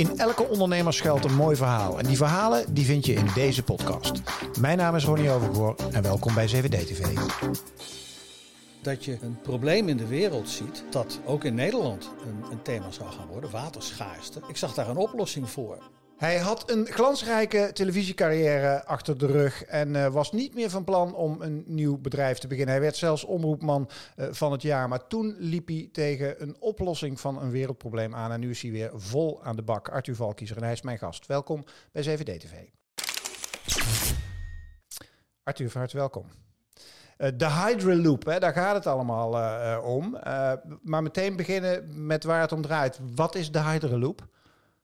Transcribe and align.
In 0.00 0.18
elke 0.18 0.48
ondernemer 0.48 0.92
schuilt 0.92 1.24
een 1.24 1.34
mooi 1.34 1.56
verhaal. 1.56 1.98
En 1.98 2.06
die 2.06 2.16
verhalen 2.16 2.74
die 2.74 2.84
vind 2.84 3.06
je 3.06 3.12
in 3.12 3.26
deze 3.34 3.62
podcast. 3.62 4.12
Mijn 4.60 4.78
naam 4.78 4.96
is 4.96 5.04
Ronnie 5.04 5.30
Overgoor 5.30 5.74
en 5.92 6.02
welkom 6.02 6.34
bij 6.34 6.48
7D 6.48 6.68
TV. 6.68 7.18
Dat 8.82 9.04
je 9.04 9.18
een 9.20 9.40
probleem 9.42 9.88
in 9.88 9.96
de 9.96 10.06
wereld 10.06 10.48
ziet 10.48 10.84
dat 10.90 11.20
ook 11.24 11.44
in 11.44 11.54
Nederland 11.54 12.10
een, 12.26 12.50
een 12.50 12.62
thema 12.62 12.90
zou 12.90 13.10
gaan 13.10 13.26
worden, 13.26 13.50
waterschaarste. 13.50 14.40
Ik 14.48 14.56
zag 14.56 14.74
daar 14.74 14.88
een 14.88 14.96
oplossing 14.96 15.50
voor. 15.50 15.78
Hij 16.20 16.38
had 16.38 16.70
een 16.70 16.86
glansrijke 16.86 17.70
televisiecarrière 17.72 18.84
achter 18.84 19.18
de 19.18 19.26
rug 19.26 19.64
en 19.64 19.94
uh, 19.94 20.06
was 20.06 20.32
niet 20.32 20.54
meer 20.54 20.70
van 20.70 20.84
plan 20.84 21.14
om 21.14 21.42
een 21.42 21.64
nieuw 21.66 21.98
bedrijf 21.98 22.38
te 22.38 22.46
beginnen. 22.46 22.74
Hij 22.74 22.82
werd 22.82 22.96
zelfs 22.96 23.24
omroepman 23.24 23.90
uh, 24.16 24.26
van 24.30 24.52
het 24.52 24.62
jaar, 24.62 24.88
maar 24.88 25.06
toen 25.06 25.36
liep 25.38 25.68
hij 25.68 25.88
tegen 25.92 26.42
een 26.42 26.56
oplossing 26.58 27.20
van 27.20 27.42
een 27.42 27.50
wereldprobleem 27.50 28.14
aan 28.14 28.32
en 28.32 28.40
nu 28.40 28.50
is 28.50 28.62
hij 28.62 28.70
weer 28.70 28.90
vol 28.94 29.44
aan 29.44 29.56
de 29.56 29.62
bak. 29.62 29.88
Arthur 29.88 30.14
Valkiezer 30.14 30.56
en 30.56 30.62
hij 30.62 30.72
is 30.72 30.82
mijn 30.82 30.98
gast. 30.98 31.26
Welkom 31.26 31.64
bij 31.92 32.18
7D 32.18 32.22
TV. 32.22 32.52
Arthur, 35.42 35.70
van 35.70 35.80
harte 35.80 35.96
welkom. 35.96 36.26
Uh, 37.18 37.28
de 37.36 37.50
Hydraloop, 37.50 38.24
hè, 38.24 38.38
daar 38.38 38.52
gaat 38.52 38.74
het 38.74 38.86
allemaal 38.86 39.28
om. 39.82 40.18
Maar 40.82 41.02
meteen 41.02 41.36
beginnen 41.36 42.06
met 42.06 42.24
waar 42.24 42.40
het 42.40 42.52
om 42.52 42.62
draait. 42.62 43.00
Wat 43.14 43.34
is 43.34 43.52
de 43.52 43.60
Hydraloop? 43.60 44.28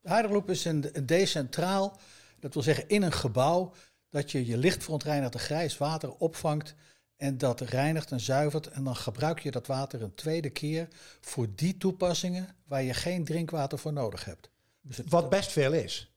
De 0.06 0.42
is 0.46 0.64
een, 0.64 0.88
een 0.92 1.06
decentraal, 1.06 1.98
dat 2.40 2.54
wil 2.54 2.62
zeggen 2.62 2.88
in 2.88 3.02
een 3.02 3.12
gebouw, 3.12 3.72
dat 4.10 4.30
je 4.30 4.46
je 4.46 4.56
licht 4.56 4.82
verontreinigde 4.82 5.38
grijs 5.38 5.78
water 5.78 6.14
opvangt 6.14 6.74
en 7.16 7.38
dat 7.38 7.60
reinigt 7.60 8.10
en 8.10 8.20
zuivert. 8.20 8.66
En 8.66 8.84
dan 8.84 8.96
gebruik 8.96 9.40
je 9.40 9.50
dat 9.50 9.66
water 9.66 10.02
een 10.02 10.14
tweede 10.14 10.50
keer 10.50 10.88
voor 11.20 11.46
die 11.54 11.76
toepassingen 11.76 12.48
waar 12.66 12.82
je 12.82 12.94
geen 12.94 13.24
drinkwater 13.24 13.78
voor 13.78 13.92
nodig 13.92 14.24
hebt. 14.24 14.50
Dus 14.80 14.96
het, 14.96 15.10
Wat 15.10 15.28
best 15.28 15.52
veel 15.52 15.72
is. 15.72 16.10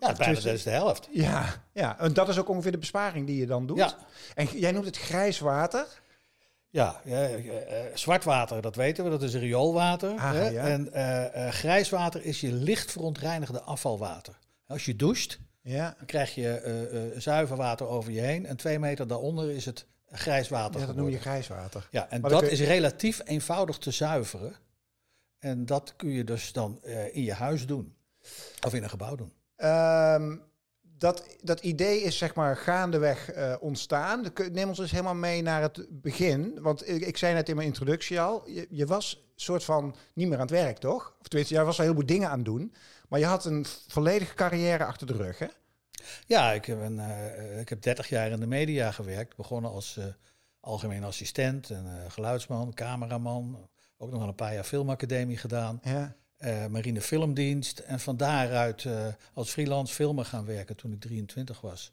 Ja, 0.00 0.12
bijna 0.12 0.34
dat 0.34 0.44
is 0.44 0.62
de 0.62 0.70
helft. 0.70 1.08
Ja, 1.12 1.64
ja, 1.72 1.98
en 1.98 2.12
dat 2.12 2.28
is 2.28 2.38
ook 2.38 2.48
ongeveer 2.48 2.72
de 2.72 2.78
besparing 2.78 3.26
die 3.26 3.36
je 3.36 3.46
dan 3.46 3.66
doet. 3.66 3.76
Ja. 3.76 3.96
En 4.34 4.46
jij 4.46 4.72
noemt 4.72 4.86
het 4.86 4.96
grijs 4.96 5.38
water. 5.38 5.86
Ja, 6.76 7.00
ja 7.04 7.30
uh, 7.30 7.52
zwart 7.94 8.24
water, 8.24 8.62
dat 8.62 8.76
weten 8.76 9.04
we, 9.04 9.10
dat 9.10 9.22
is 9.22 9.34
rioolwater. 9.34 10.10
Ah, 10.10 10.32
hè? 10.32 10.48
Ja. 10.48 10.66
En 10.66 10.90
uh, 10.94 11.48
grijs 11.48 11.90
water 11.90 12.24
is 12.24 12.40
je 12.40 12.52
licht 12.52 12.92
verontreinigde 12.92 13.60
afvalwater. 13.60 14.38
Als 14.66 14.84
je 14.84 14.96
doucht, 14.96 15.38
ja. 15.60 15.94
dan 15.96 16.06
krijg 16.06 16.34
je 16.34 17.12
zuiver 17.16 17.56
water 17.56 17.86
over 17.86 18.12
je 18.12 18.20
heen. 18.20 18.46
En 18.46 18.56
twee 18.56 18.78
meter 18.78 19.06
daaronder 19.06 19.50
is 19.50 19.64
het 19.64 19.86
grijs 20.10 20.48
water. 20.48 20.80
Ja, 20.80 20.86
dat 20.86 20.96
noem 20.96 21.08
je 21.08 21.18
grijs 21.18 21.48
water. 21.48 21.88
Ja, 21.90 22.10
en 22.10 22.20
maar 22.20 22.30
dat 22.30 22.42
is 22.42 22.60
relatief 22.60 23.20
eenvoudig 23.24 23.78
te 23.78 23.90
zuiveren. 23.90 24.54
En 25.38 25.66
dat 25.66 25.94
kun 25.96 26.10
je 26.10 26.24
dus 26.24 26.52
dan 26.52 26.84
in 27.12 27.22
je 27.22 27.32
huis 27.32 27.66
doen. 27.66 27.94
Of 28.66 28.74
in 28.74 28.82
een 28.82 28.90
gebouw 28.90 29.14
doen. 29.14 29.32
Um, 29.56 30.42
dat, 30.98 31.26
dat 31.42 31.60
idee 31.60 32.00
is 32.00 32.18
zeg 32.18 32.34
maar 32.34 32.56
gaandeweg 32.56 33.36
uh, 33.36 33.54
ontstaan. 33.60 34.32
Neem 34.52 34.68
ons 34.68 34.78
eens 34.78 34.90
helemaal 34.90 35.14
mee 35.14 35.42
naar 35.42 35.62
het 35.62 35.86
begin. 35.90 36.58
Want 36.60 36.88
ik, 36.88 37.06
ik 37.06 37.16
zei 37.16 37.34
net 37.34 37.48
in 37.48 37.56
mijn 37.56 37.66
introductie 37.66 38.20
al, 38.20 38.48
je, 38.48 38.66
je, 38.70 38.86
was 38.86 39.24
soort 39.34 39.64
van 39.64 39.96
niet 40.12 40.28
meer 40.28 40.36
aan 40.36 40.46
het 40.46 40.50
werk, 40.50 40.78
toch? 40.78 41.16
Of 41.20 41.28
tenminste, 41.28 41.54
jij 41.54 41.64
was 41.64 41.76
wel 41.76 41.86
heel 41.86 41.94
veel 41.94 42.06
dingen 42.06 42.28
aan 42.28 42.36
het 42.36 42.44
doen. 42.44 42.74
Maar 43.08 43.18
je 43.18 43.26
had 43.26 43.44
een 43.44 43.66
volledige 43.88 44.34
carrière 44.34 44.84
achter 44.84 45.06
de 45.06 45.12
rug, 45.12 45.38
hè? 45.38 45.46
Ja, 46.26 46.52
ik 46.52 46.64
heb, 46.64 46.80
een, 46.80 46.96
uh, 46.96 47.60
ik 47.60 47.68
heb 47.68 47.82
30 47.82 48.08
jaar 48.08 48.30
in 48.30 48.40
de 48.40 48.46
media 48.46 48.90
gewerkt. 48.90 49.36
Begonnen 49.36 49.70
als 49.70 49.96
uh, 49.98 50.04
algemeen 50.60 51.04
assistent, 51.04 51.70
en, 51.70 52.10
geluidsman, 52.10 52.74
cameraman. 52.74 53.68
Ook 53.98 54.10
nog 54.10 54.18
wel 54.18 54.28
een 54.28 54.34
paar 54.34 54.54
jaar 54.54 54.64
filmacademie 54.64 55.36
gedaan. 55.36 55.80
Ja 55.82 56.16
uh, 56.38 56.66
marine 56.66 57.00
filmdienst. 57.00 57.78
En 57.78 58.00
van 58.00 58.16
daaruit 58.16 58.84
uh, 58.84 59.06
als 59.32 59.50
freelance 59.50 59.94
filmer 59.94 60.24
gaan 60.24 60.44
werken 60.44 60.76
toen 60.76 60.92
ik 60.92 61.00
23 61.00 61.60
was. 61.60 61.92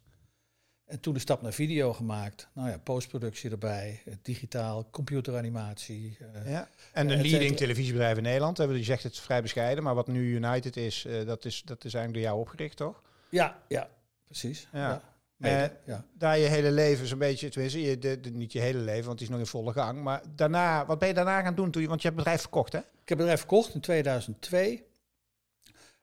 En 0.85 0.99
toen 0.99 1.13
de 1.13 1.19
stap 1.19 1.41
naar 1.41 1.53
video 1.53 1.93
gemaakt. 1.93 2.47
Nou 2.53 2.69
ja, 2.69 2.77
postproductie 2.77 3.51
erbij, 3.51 4.03
digitaal, 4.21 4.89
computeranimatie. 4.89 6.17
Uh, 6.21 6.51
ja. 6.51 6.69
En 6.93 7.09
een 7.09 7.21
leading 7.21 7.57
televisiebedrijf 7.57 8.17
in 8.17 8.23
Nederland. 8.23 8.57
Je 8.57 8.83
zegt 8.83 9.03
het 9.03 9.19
vrij 9.19 9.41
bescheiden, 9.41 9.83
maar 9.83 9.95
wat 9.95 10.07
nu 10.07 10.35
United 10.35 10.77
is, 10.77 11.07
dat 11.25 11.45
is, 11.45 11.61
dat 11.65 11.85
is 11.85 11.93
eigenlijk 11.93 12.13
door 12.13 12.23
jou 12.23 12.39
opgericht, 12.39 12.77
toch? 12.77 13.01
Ja, 13.29 13.61
ja 13.67 13.89
precies. 14.27 14.67
Ja. 14.71 14.89
ja. 14.89 15.12
Mede, 15.37 15.77
ja. 15.85 16.05
Daar 16.17 16.37
je 16.37 16.45
hele 16.45 16.71
leven 16.71 17.07
zo'n 17.07 17.17
beetje, 17.17 17.49
tenminste, 17.49 17.81
je, 17.81 17.97
de, 17.97 18.19
de, 18.19 18.29
niet 18.29 18.51
je 18.51 18.59
hele 18.59 18.79
leven, 18.79 19.05
want 19.05 19.19
het 19.19 19.21
is 19.21 19.29
nog 19.29 19.39
in 19.39 19.45
volle 19.45 19.71
gang. 19.71 20.01
Maar 20.01 20.21
daarna, 20.35 20.85
wat 20.85 20.99
ben 20.99 21.07
je 21.07 21.13
daarna 21.13 21.41
gaan 21.41 21.55
doen? 21.55 21.71
Toen 21.71 21.81
je, 21.81 21.87
want 21.87 22.01
je 22.01 22.07
hebt 22.07 22.19
het 22.19 22.25
bedrijf 22.25 22.41
verkocht, 22.41 22.73
hè? 22.73 22.79
Ik 22.79 23.09
heb 23.09 23.17
het 23.17 23.17
bedrijf 23.17 23.39
verkocht 23.39 23.73
in 23.73 23.81
2002. 23.81 24.71
Um, 24.71 24.83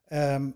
ehm, 0.08 0.50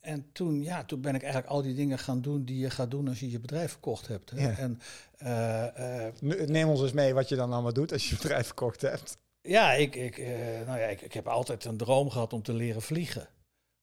en 0.00 0.32
toen, 0.32 0.62
ja, 0.62 0.84
toen 0.84 1.00
ben 1.00 1.14
ik 1.14 1.22
eigenlijk 1.22 1.52
al 1.52 1.62
die 1.62 1.74
dingen 1.74 1.98
gaan 1.98 2.20
doen 2.20 2.44
die 2.44 2.58
je 2.58 2.70
gaat 2.70 2.90
doen 2.90 3.08
als 3.08 3.20
je 3.20 3.30
je 3.30 3.40
bedrijf 3.40 3.70
verkocht 3.70 4.06
hebt. 4.06 4.30
Hè? 4.30 4.48
Ja. 4.48 4.56
En, 4.56 4.80
uh, 5.22 6.06
uh, 6.26 6.46
Neem 6.46 6.68
ons 6.68 6.82
eens 6.82 6.92
mee 6.92 7.14
wat 7.14 7.28
je 7.28 7.36
dan 7.36 7.52
allemaal 7.52 7.72
doet 7.72 7.92
als 7.92 8.08
je 8.08 8.14
je 8.14 8.20
bedrijf 8.22 8.46
verkocht 8.46 8.80
hebt. 8.80 9.16
Ja, 9.40 9.72
ik, 9.72 9.94
ik, 9.94 10.16
nou 10.66 10.78
ja, 10.78 10.86
ik, 10.86 11.00
ik 11.00 11.12
heb 11.12 11.26
altijd 11.26 11.64
een 11.64 11.76
droom 11.76 12.10
gehad 12.10 12.32
om 12.32 12.42
te 12.42 12.52
leren 12.52 12.82
vliegen, 12.82 13.28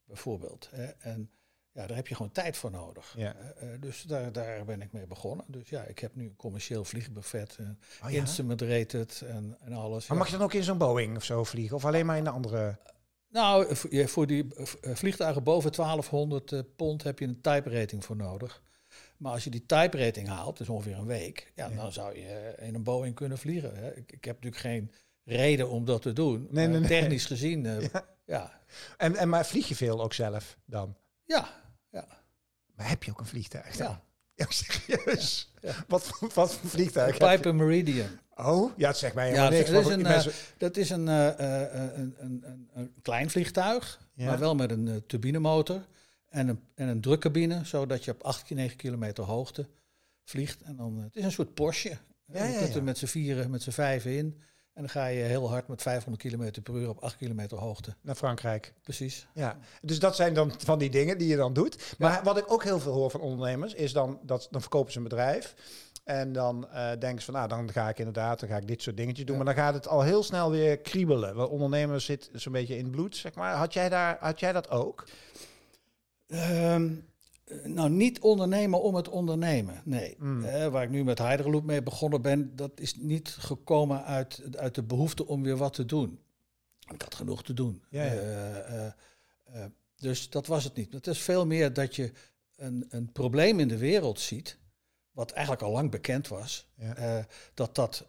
bijvoorbeeld. 0.03 0.69
Hè? 0.71 0.85
En 0.85 1.29
ja, 1.71 1.87
daar 1.87 1.95
heb 1.95 2.07
je 2.07 2.15
gewoon 2.15 2.31
tijd 2.31 2.57
voor 2.57 2.71
nodig. 2.71 3.13
Ja. 3.17 3.35
Uh, 3.63 3.69
dus 3.79 4.01
daar, 4.01 4.31
daar 4.31 4.65
ben 4.65 4.81
ik 4.81 4.91
mee 4.91 5.07
begonnen. 5.07 5.45
Dus 5.47 5.69
ja, 5.69 5.83
ik 5.83 5.99
heb 5.99 6.15
nu 6.15 6.23
een 6.23 6.35
commercieel 6.35 6.85
vliegbuffet, 6.85 7.57
uh, 7.59 7.67
oh, 8.03 8.11
ja? 8.11 8.19
instrument 8.19 8.61
rated 8.61 9.21
en, 9.27 9.57
en 9.59 9.73
alles. 9.73 10.07
Maar 10.07 10.17
mag 10.17 10.27
je 10.27 10.37
dan 10.37 10.41
ook 10.41 10.53
in 10.53 10.63
zo'n 10.63 10.77
Boeing 10.77 11.15
of 11.15 11.23
zo 11.23 11.43
vliegen? 11.43 11.75
Of 11.75 11.85
alleen 11.85 12.05
maar 12.05 12.17
in 12.17 12.23
de 12.23 12.29
andere... 12.29 12.77
Nou, 13.31 13.75
voor 14.07 14.27
die 14.27 14.47
vliegtuigen 14.81 15.43
boven 15.43 15.71
1200 15.71 16.75
pond 16.75 17.03
heb 17.03 17.19
je 17.19 17.25
een 17.25 17.41
type 17.41 17.69
rating 17.69 18.05
voor 18.05 18.15
nodig. 18.15 18.61
Maar 19.17 19.31
als 19.31 19.43
je 19.43 19.49
die 19.49 19.65
type 19.65 19.97
rating 19.97 20.27
haalt, 20.27 20.57
dus 20.57 20.69
ongeveer 20.69 20.97
een 20.97 21.05
week, 21.05 21.51
ja, 21.55 21.69
dan 21.69 21.91
zou 21.91 22.17
je 22.17 22.55
in 22.57 22.75
een 22.75 22.83
Boeing 22.83 23.15
kunnen 23.15 23.37
vliegen. 23.37 23.75
Hè. 23.75 23.95
Ik, 23.95 24.11
ik, 24.11 24.25
heb 24.25 24.35
natuurlijk 24.35 24.61
geen 24.61 24.91
reden 25.23 25.69
om 25.69 25.85
dat 25.85 26.01
te 26.01 26.13
doen. 26.13 26.47
Nee, 26.49 26.67
nee, 26.67 26.79
nee. 26.79 26.89
Technisch 26.89 27.25
gezien, 27.25 27.63
ja. 27.93 28.05
ja. 28.25 28.61
En, 28.97 29.15
en 29.15 29.29
maar 29.29 29.45
vlieg 29.45 29.67
je 29.67 29.75
veel 29.75 30.01
ook 30.01 30.13
zelf 30.13 30.57
dan? 30.65 30.95
Ja, 31.29 31.49
ja. 31.89 32.07
Maar 32.75 32.89
heb 32.89 33.03
je 33.03 33.11
ook 33.11 33.19
een 33.19 33.25
vliegtuig? 33.25 33.77
Ja. 33.77 34.01
Ja, 34.35 34.45
serieus? 34.49 35.53
Ja, 35.61 35.73
Wat, 35.87 36.19
wat 36.19 36.55
voor 36.55 36.69
vliegtuig? 36.69 37.17
Piper 37.17 37.55
Meridian. 37.55 38.09
Oh, 38.35 38.71
ja, 38.77 38.87
het 38.87 38.97
zegt 38.97 39.13
mij 39.13 39.25
helemaal 39.25 39.51
ja, 39.51 39.57
niks. 39.57 39.69
Dat 39.69 39.85
is 39.85 39.91
een, 39.91 39.99
uh, 39.99 40.25
dat 40.57 40.77
is 40.77 40.89
een, 40.89 41.07
uh, 41.07 41.25
een, 41.37 42.15
een, 42.17 42.43
een, 42.45 42.69
een, 42.73 42.93
klein 43.01 43.29
vliegtuig, 43.29 43.99
maar 44.13 44.39
wel 44.39 44.55
met 44.55 44.71
een 44.71 44.87
uh, 44.87 44.95
turbinemotor 45.07 45.85
en 46.29 46.47
een, 46.47 46.59
en 46.75 46.87
een 46.87 47.01
drukcabine, 47.01 47.65
zodat 47.65 48.05
je 48.05 48.11
op 48.11 48.23
8, 48.23 48.49
9 48.49 48.77
kilometer 48.77 49.23
hoogte 49.23 49.67
vliegt. 50.23 50.61
En 50.61 50.75
dan, 50.75 50.97
het 50.97 51.15
is 51.15 51.23
een 51.23 51.31
soort 51.31 51.53
Porsche. 51.53 51.97
Ja, 52.25 52.43
je 52.43 52.57
kunt 52.57 52.75
er 52.75 52.83
met 52.83 52.97
z'n 52.97 53.05
vieren, 53.05 53.49
met 53.49 53.61
z'n 53.61 53.71
vijven 53.71 54.11
in. 54.17 54.41
En 54.79 54.85
dan 54.85 54.93
ga 54.93 55.07
je 55.07 55.21
heel 55.21 55.49
hard 55.49 55.67
met 55.67 55.81
500 55.81 56.23
km 56.23 56.61
per 56.61 56.73
uur 56.73 56.89
op 56.89 57.03
8 57.03 57.17
kilometer 57.17 57.57
hoogte. 57.57 57.95
Naar 58.01 58.15
Frankrijk. 58.15 58.73
Precies. 58.83 59.27
Ja, 59.33 59.57
dus 59.81 59.99
dat 59.99 60.15
zijn 60.15 60.33
dan 60.33 60.53
van 60.57 60.79
die 60.79 60.89
dingen 60.89 61.17
die 61.17 61.27
je 61.27 61.35
dan 61.35 61.53
doet. 61.53 61.95
Maar 61.97 62.23
wat 62.23 62.37
ik 62.37 62.51
ook 62.51 62.63
heel 62.63 62.79
veel 62.79 62.93
hoor 62.93 63.09
van 63.09 63.19
ondernemers 63.19 63.73
is 63.73 63.93
dan 63.93 64.19
dat 64.23 64.47
dan 64.51 64.61
verkopen 64.61 64.91
ze 64.91 64.97
een 64.97 65.03
bedrijf. 65.03 65.55
En 66.03 66.31
dan 66.31 66.67
uh, 66.73 66.89
denken 66.99 67.19
ze 67.19 67.25
van, 67.25 67.33
nou, 67.33 67.47
dan 67.47 67.71
ga 67.71 67.89
ik 67.89 67.97
inderdaad, 67.97 68.39
dan 68.39 68.49
ga 68.49 68.57
ik 68.57 68.67
dit 68.67 68.81
soort 68.81 68.97
dingetjes 68.97 69.25
doen. 69.25 69.35
Maar 69.35 69.45
dan 69.45 69.55
gaat 69.55 69.73
het 69.73 69.87
al 69.87 70.01
heel 70.01 70.23
snel 70.23 70.51
weer 70.51 70.77
kriebelen. 70.77 71.35
Want 71.35 71.49
ondernemers 71.49 72.05
zit 72.05 72.29
zo'n 72.33 72.53
beetje 72.53 72.77
in 72.77 72.83
het 72.83 72.91
bloed, 72.91 73.15
zeg 73.15 73.35
maar. 73.35 73.55
Had 73.55 73.73
jij, 73.73 73.89
daar, 73.89 74.17
had 74.19 74.39
jij 74.39 74.51
dat 74.51 74.69
ook? 74.69 75.07
Um, 76.27 76.37
eh, 76.37 76.81
nou, 77.63 77.89
niet 77.89 78.19
ondernemen 78.19 78.81
om 78.81 78.95
het 78.95 79.09
ondernemen. 79.09 79.81
Nee. 79.85 80.15
Mm. 80.19 80.43
Eh, 80.43 80.67
waar 80.67 80.83
ik 80.83 80.89
nu 80.89 81.03
met 81.03 81.19
Hyderloop 81.19 81.63
mee 81.63 81.83
begonnen 81.83 82.21
ben, 82.21 82.55
dat 82.55 82.71
is 82.75 82.95
niet 82.95 83.29
gekomen 83.29 84.03
uit, 84.03 84.41
uit 84.55 84.75
de 84.75 84.83
behoefte 84.83 85.27
om 85.27 85.43
weer 85.43 85.57
wat 85.57 85.73
te 85.73 85.85
doen. 85.85 86.19
Ik 86.93 87.01
had 87.01 87.15
genoeg 87.15 87.43
te 87.43 87.53
doen. 87.53 87.83
Ja, 87.89 88.03
ja. 88.03 88.13
Uh, 88.13 88.85
uh, 89.55 89.65
dus 89.95 90.29
dat 90.29 90.47
was 90.47 90.63
het 90.63 90.75
niet. 90.75 90.93
Het 90.93 91.07
is 91.07 91.19
veel 91.19 91.45
meer 91.45 91.73
dat 91.73 91.95
je 91.95 92.11
een, 92.55 92.85
een 92.89 93.11
probleem 93.11 93.59
in 93.59 93.67
de 93.67 93.77
wereld 93.77 94.19
ziet, 94.19 94.57
wat 95.11 95.31
eigenlijk 95.31 95.61
al 95.65 95.71
lang 95.71 95.91
bekend 95.91 96.27
was, 96.27 96.67
ja. 96.75 97.25
dat 97.53 97.75
dat 97.75 98.07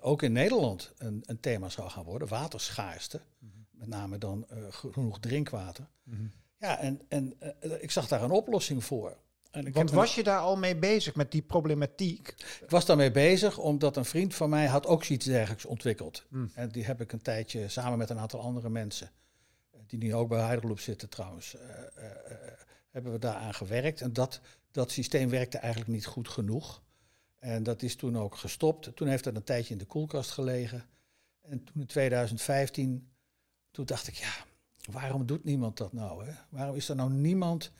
ook 0.00 0.22
in 0.22 0.32
Nederland 0.32 0.92
een, 0.98 1.22
een, 1.26 1.40
thema 1.40 1.68
zou 1.68 1.90
gaan 1.90 2.04
worden, 2.04 2.28
waterschaarste. 2.28 3.20
Mm 3.38 3.50
-hmm. 3.50 3.66
Met 3.70 3.88
name 3.88 4.18
dan 4.18 4.46
genoeg 4.70 5.20
drinkwater. 5.20 5.88
Mm 6.02 6.14
-hmm. 6.14 6.32
Ja, 6.64 6.78
en, 6.78 7.00
en 7.08 7.34
uh, 7.42 7.72
ik 7.82 7.90
zag 7.90 8.08
daar 8.08 8.22
een 8.22 8.30
oplossing 8.30 8.84
voor. 8.84 9.16
En 9.50 9.66
ik 9.66 9.74
Want 9.74 9.90
was 9.90 10.14
je 10.14 10.22
daar 10.22 10.38
al 10.40 10.56
mee 10.56 10.76
bezig 10.76 11.14
met 11.14 11.32
die 11.32 11.42
problematiek? 11.42 12.28
Ik 12.60 12.70
was 12.70 12.86
daarmee 12.86 13.10
bezig 13.10 13.58
omdat 13.58 13.96
een 13.96 14.04
vriend 14.04 14.34
van 14.34 14.50
mij 14.50 14.66
had 14.66 14.86
ook 14.86 15.04
iets 15.04 15.26
dergelijks 15.26 15.64
ontwikkeld. 15.64 16.24
Hmm. 16.28 16.50
En 16.54 16.68
die 16.68 16.84
heb 16.84 17.00
ik 17.00 17.12
een 17.12 17.22
tijdje 17.22 17.68
samen 17.68 17.98
met 17.98 18.10
een 18.10 18.18
aantal 18.18 18.40
andere 18.40 18.68
mensen, 18.68 19.10
eh, 19.70 19.80
die 19.86 19.98
nu 19.98 20.14
ook 20.14 20.28
bij 20.28 20.40
Heidelloop 20.40 20.80
zitten 20.80 21.08
trouwens, 21.08 21.54
uh, 21.54 21.60
uh, 21.60 22.04
hebben 22.90 23.12
we 23.12 23.18
daaraan 23.18 23.54
gewerkt. 23.54 24.00
En 24.00 24.12
dat, 24.12 24.40
dat 24.70 24.90
systeem 24.90 25.28
werkte 25.28 25.58
eigenlijk 25.58 25.92
niet 25.92 26.06
goed 26.06 26.28
genoeg. 26.28 26.82
En 27.38 27.62
dat 27.62 27.82
is 27.82 27.96
toen 27.96 28.18
ook 28.18 28.36
gestopt. 28.36 28.96
Toen 28.96 29.08
heeft 29.08 29.24
het 29.24 29.36
een 29.36 29.44
tijdje 29.44 29.72
in 29.72 29.78
de 29.78 29.84
koelkast 29.84 30.30
gelegen. 30.30 30.84
En 31.42 31.64
toen 31.64 31.80
in 31.80 31.86
2015, 31.86 33.08
toen 33.70 33.84
dacht 33.84 34.08
ik, 34.08 34.14
ja, 34.14 34.44
waarom 34.92 35.26
doet 35.26 35.44
niemand 35.44 35.76
dat 35.76 35.92
nou? 35.92 36.24
Hè? 36.26 36.32
Waarom 36.48 36.76
is 36.76 36.88
er 36.88 36.96
nou 36.96 37.10
niemand 37.12 37.72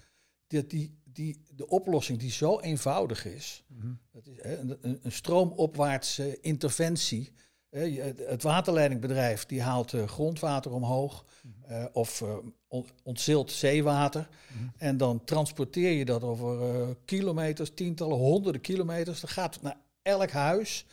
die, 0.46 0.66
die, 0.66 0.98
die 1.04 1.40
de 1.56 1.68
oplossing 1.68 2.18
die 2.18 2.30
zo 2.30 2.60
eenvoudig 2.60 3.24
is, 3.24 3.64
dat 4.10 4.26
is 4.26 4.36
hè, 4.42 4.58
een, 4.58 4.78
een 5.02 5.12
stroomopwaartse 5.12 6.40
interventie. 6.40 7.32
Hè, 7.70 7.90
Het 8.26 8.42
waterleidingbedrijf 8.42 9.46
die 9.46 9.62
haalt 9.62 9.92
eh, 9.92 10.08
grondwater 10.08 10.72
omhoog 10.72 11.24
eh, 11.66 11.84
of 11.92 12.20
eh, 12.22 12.36
on- 12.68 12.86
ontzilt 13.02 13.50
zeewater. 13.52 14.28
En 14.76 14.96
dan 14.96 15.24
transporteer 15.24 15.90
je 15.92 16.04
dat 16.04 16.22
over 16.22 16.96
kilometers, 17.04 17.70
tientallen, 17.74 18.16
honderden 18.16 18.60
kilometers. 18.60 19.20
Dan 19.20 19.30
gaat 19.30 19.54
het 19.54 19.62
naar 19.62 19.76
elk 20.02 20.30
huis. 20.30 20.86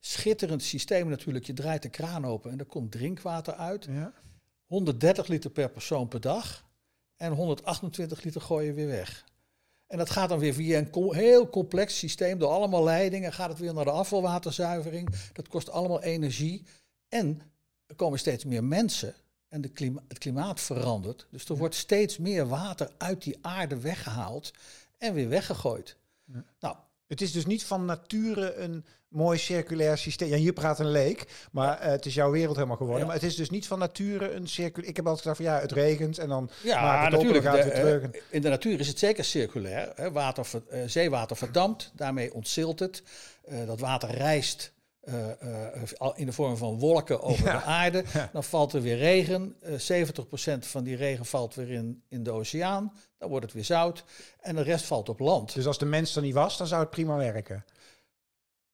Schitterend 0.00 0.62
systeem 0.62 1.08
natuurlijk. 1.08 1.44
Je 1.44 1.52
draait 1.52 1.82
de 1.82 1.88
kraan 1.88 2.24
open 2.26 2.50
en 2.50 2.58
er 2.58 2.64
komt 2.64 2.92
drinkwater 2.92 3.54
uit. 3.54 3.84
Ja. 3.90 4.12
130 4.68 5.26
liter 5.26 5.50
per 5.50 5.70
persoon 5.70 6.08
per 6.08 6.20
dag. 6.20 6.66
En 7.16 7.32
128 7.32 8.22
liter 8.22 8.40
gooi 8.40 8.66
je 8.66 8.72
weer 8.72 8.86
weg. 8.86 9.24
En 9.86 9.98
dat 9.98 10.10
gaat 10.10 10.28
dan 10.28 10.38
weer 10.38 10.54
via 10.54 10.78
een 10.78 10.90
co- 10.90 11.12
heel 11.12 11.50
complex 11.50 11.98
systeem. 11.98 12.38
Door 12.38 12.50
allemaal 12.50 12.84
leidingen 12.84 13.32
gaat 13.32 13.48
het 13.48 13.58
weer 13.58 13.74
naar 13.74 13.84
de 13.84 13.90
afvalwaterzuivering. 13.90 15.08
Dat 15.32 15.48
kost 15.48 15.70
allemaal 15.70 16.02
energie. 16.02 16.64
En 17.08 17.42
er 17.86 17.94
komen 17.94 18.18
steeds 18.18 18.44
meer 18.44 18.64
mensen. 18.64 19.14
En 19.48 19.60
de 19.60 19.68
klima- 19.68 20.02
het 20.08 20.18
klimaat 20.18 20.60
verandert. 20.60 21.26
Dus 21.30 21.44
er 21.44 21.56
wordt 21.56 21.74
steeds 21.74 22.18
meer 22.18 22.46
water 22.48 22.90
uit 22.98 23.22
die 23.22 23.38
aarde 23.40 23.80
weggehaald. 23.80 24.52
En 24.98 25.14
weer 25.14 25.28
weggegooid. 25.28 25.96
Nou, 26.60 26.76
Het 27.08 27.20
is 27.20 27.32
dus 27.32 27.46
niet 27.46 27.64
van 27.64 27.84
nature 27.84 28.54
een 28.54 28.84
mooi 29.08 29.38
circulair 29.38 29.98
systeem. 29.98 30.28
Ja, 30.28 30.36
hier 30.36 30.52
praat 30.52 30.78
een 30.78 30.90
leek, 30.90 31.24
maar 31.52 31.78
eh, 31.78 31.90
het 31.90 32.06
is 32.06 32.14
jouw 32.14 32.30
wereld 32.30 32.54
helemaal 32.56 32.76
geworden. 32.76 33.00
Ja. 33.00 33.06
Maar 33.06 33.14
het 33.20 33.24
is 33.30 33.36
dus 33.36 33.50
niet 33.50 33.66
van 33.66 33.78
nature 33.78 34.32
een 34.32 34.48
circulair... 34.48 34.88
Ik 34.90 34.96
heb 34.96 35.06
altijd 35.06 35.26
gezegd 35.26 35.42
van 35.48 35.54
ja, 35.56 35.60
het 35.62 35.72
regent 35.72 36.18
en 36.18 36.28
dan 36.28 36.50
Ja, 36.62 36.82
maakt 36.82 37.02
het 37.02 37.12
natuurlijk. 37.12 37.44
op 37.46 37.52
en 37.52 37.58
gaat 37.58 37.62
De, 37.72 37.74
het 37.74 37.82
weer 37.82 37.98
terug. 38.00 38.14
eh, 38.14 38.20
in 38.30 38.42
de 38.42 38.48
natuur 38.48 38.80
is 38.80 38.88
het 38.88 38.98
zeker 38.98 39.24
circulair. 39.24 39.92
Hè. 39.94 40.12
Water, 40.12 40.46
eh, 40.68 40.80
zeewater 40.86 41.36
verdampt, 41.36 41.92
daarmee 41.94 42.34
ontzilt 42.34 42.78
het. 42.78 43.02
Eh, 43.44 43.66
dat 43.66 43.80
water 43.80 44.10
rijst 44.10 44.60
eh, 44.60 44.62
eh, 44.62 44.66
al 44.66 44.77
in 46.14 46.26
de 46.26 46.32
vorm 46.32 46.56
van 46.56 46.78
wolken 46.78 47.22
over 47.22 47.44
Ja. 47.44 47.58
de 47.58 47.64
aarde. 47.64 48.04
Dan 48.32 48.44
valt 48.44 48.72
er 48.72 48.82
weer 48.82 48.96
regen. 48.96 49.56
Eh 49.60 49.78
70% 49.78 50.66
van 50.66 50.84
die 50.84 50.96
regen 50.96 51.26
valt 51.26 51.54
weer 51.54 51.70
in, 51.70 52.02
in 52.08 52.22
de 52.22 52.30
oceaan. 52.30 52.92
Dan 53.18 53.28
wordt 53.28 53.44
het 53.44 53.54
weer 53.54 53.64
zout. 53.64 54.04
En 54.40 54.54
de 54.56 54.62
rest 54.62 54.84
valt 54.84 55.08
op 55.08 55.18
land. 55.18 55.54
Dus 55.54 55.66
als 55.66 55.78
de 55.78 55.84
mens 55.86 56.16
er 56.16 56.22
niet 56.22 56.34
was, 56.34 56.56
dan 56.58 56.66
zou 56.66 56.80
het 56.80 56.90
prima 56.90 57.16
werken. 57.16 57.64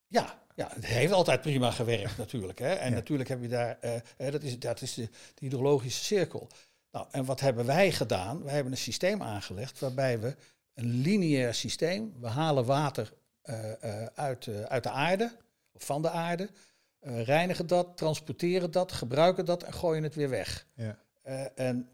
Ja, 0.06 0.38
ja, 0.54 0.68
het 0.74 0.86
heeft 0.86 1.12
altijd 1.12 1.40
prima 1.40 1.70
gewerkt 1.70 2.16
natuurlijk. 2.18 2.58
Hè. 2.58 2.72
En 2.72 2.88
Ja. 2.88 2.94
natuurlijk 2.94 3.28
heb 3.28 3.42
je 3.42 3.48
daar, 3.48 3.78
eh, 3.80 4.30
dat 4.32 4.42
is, 4.42 4.58
dat 4.58 4.80
is 4.80 4.94
de, 4.94 5.02
de 5.04 5.10
hydrologische 5.46 6.04
cirkel. 6.04 6.48
Nou, 6.92 7.06
en 7.10 7.24
wat 7.24 7.40
hebben 7.40 7.66
wij 7.66 7.92
gedaan? 7.92 8.42
Wij 8.42 8.54
hebben 8.54 8.72
een 8.72 8.78
systeem 8.78 9.22
aangelegd 9.22 9.78
waarbij 9.80 10.20
we 10.20 10.36
een 10.74 10.86
lineair 10.90 11.54
systeem, 11.54 12.14
we 12.20 12.28
halen 12.28 12.64
water 12.64 13.12
eh, 13.42 13.82
eh, 14.02 14.08
uit, 14.14 14.46
eh, 14.46 14.60
uit 14.62 14.82
de 14.82 14.90
aarde, 14.90 15.36
of 15.74 15.84
van 15.84 16.02
de 16.02 16.10
aarde, 16.10 16.50
eh, 16.98 17.24
reinigen 17.24 17.66
dat, 17.66 17.96
transporteren 17.96 18.70
dat, 18.70 18.92
gebruiken 18.92 19.44
dat 19.44 19.62
en 19.62 19.72
gooien 19.72 20.02
het 20.02 20.14
weer 20.14 20.30
weg. 20.30 20.66
Ja. 20.74 20.98
Eh, 21.22 21.44
en, 21.54 21.88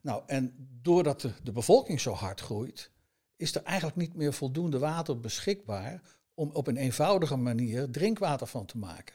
nou, 0.00 0.22
en 0.26 0.68
doordat 0.82 1.20
de, 1.20 1.30
de 1.42 1.52
bevolking 1.52 2.00
zo 2.00 2.12
hard 2.12 2.40
groeit, 2.40 2.90
is 3.36 3.54
er 3.54 3.62
eigenlijk 3.62 3.96
niet 3.96 4.14
meer 4.14 4.32
voldoende 4.32 4.78
water 4.78 5.20
beschikbaar 5.20 6.00
om 6.34 6.50
op 6.52 6.66
een 6.66 6.76
eenvoudige 6.76 7.36
manier 7.36 7.90
drinkwater 7.90 8.46
van 8.46 8.66
te 8.66 8.78
maken. 8.78 9.14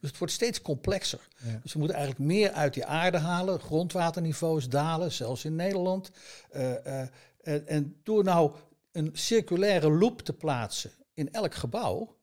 Dus 0.00 0.10
het 0.10 0.18
wordt 0.18 0.32
steeds 0.32 0.62
complexer. 0.62 1.28
Ja. 1.36 1.58
Dus 1.62 1.72
we 1.72 1.78
moeten 1.78 1.96
eigenlijk 1.96 2.26
meer 2.26 2.52
uit 2.52 2.74
die 2.74 2.86
aarde 2.86 3.18
halen, 3.18 3.60
grondwaterniveaus 3.60 4.68
dalen, 4.68 5.12
zelfs 5.12 5.44
in 5.44 5.54
Nederland. 5.54 6.10
Eh, 6.50 7.00
en, 7.40 7.66
en 7.66 8.00
door 8.02 8.24
nou 8.24 8.52
een 8.92 9.10
circulaire 9.12 9.90
loop 9.90 10.22
te 10.22 10.32
plaatsen 10.32 10.90
in 11.14 11.32
elk 11.32 11.54
gebouw, 11.54 12.16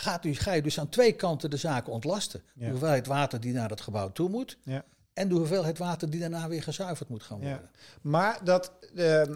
gaat 0.00 0.24
u, 0.24 0.34
ga 0.34 0.52
je 0.52 0.62
dus 0.62 0.80
aan 0.80 0.88
twee 0.88 1.12
kanten 1.12 1.50
de 1.50 1.56
zaken 1.56 1.92
ontlasten. 1.92 2.42
Ja. 2.54 2.64
De 2.64 2.70
hoeveelheid 2.70 3.06
water 3.06 3.40
die 3.40 3.52
naar 3.52 3.70
het 3.70 3.80
gebouw 3.80 4.12
toe 4.12 4.28
moet 4.28 4.58
Ja. 4.62 4.84
en 5.12 5.28
de 5.28 5.34
hoeveelheid 5.34 5.78
water 5.78 6.10
die 6.10 6.20
daarna 6.20 6.48
weer 6.48 6.62
gezuiverd 6.62 7.08
moet 7.08 7.22
gaan 7.22 7.40
Ja. 7.40 7.48
worden. 7.48 7.70
Maar 8.02 8.38
dat, 8.44 8.72
eh, 8.96 9.22
eh, 9.22 9.28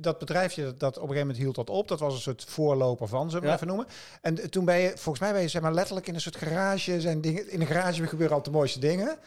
dat 0.00 0.18
bedrijfje, 0.18 0.62
dat, 0.64 0.80
dat 0.80 0.88
op 0.90 0.94
een 0.94 1.00
gegeven 1.08 1.20
moment 1.26 1.38
hield 1.38 1.54
dat 1.54 1.70
op. 1.70 1.88
Dat 1.88 2.00
was 2.00 2.14
een 2.14 2.20
soort 2.20 2.44
voorloper 2.44 3.08
van, 3.08 3.30
zullen 3.30 3.48
we 3.48 3.54
even 3.54 3.66
noemen. 3.66 3.86
En 4.20 4.50
toen 4.50 4.64
ben 4.64 4.76
je, 4.78 4.88
volgens 4.88 5.18
mij 5.20 5.32
ben 5.32 5.42
je 5.42 5.48
zeg 5.48 5.62
maar 5.62 5.74
letterlijk 5.74 6.06
in 6.08 6.14
een 6.14 6.20
soort 6.20 6.36
garage. 6.36 7.00
Zijn 7.00 7.20
dingen, 7.20 7.50
in 7.50 7.60
een 7.60 7.66
garage 7.66 8.06
gebeuren 8.06 8.36
altijd 8.36 8.52
de 8.54 8.58
mooiste 8.58 8.78
dingen. 8.80 9.18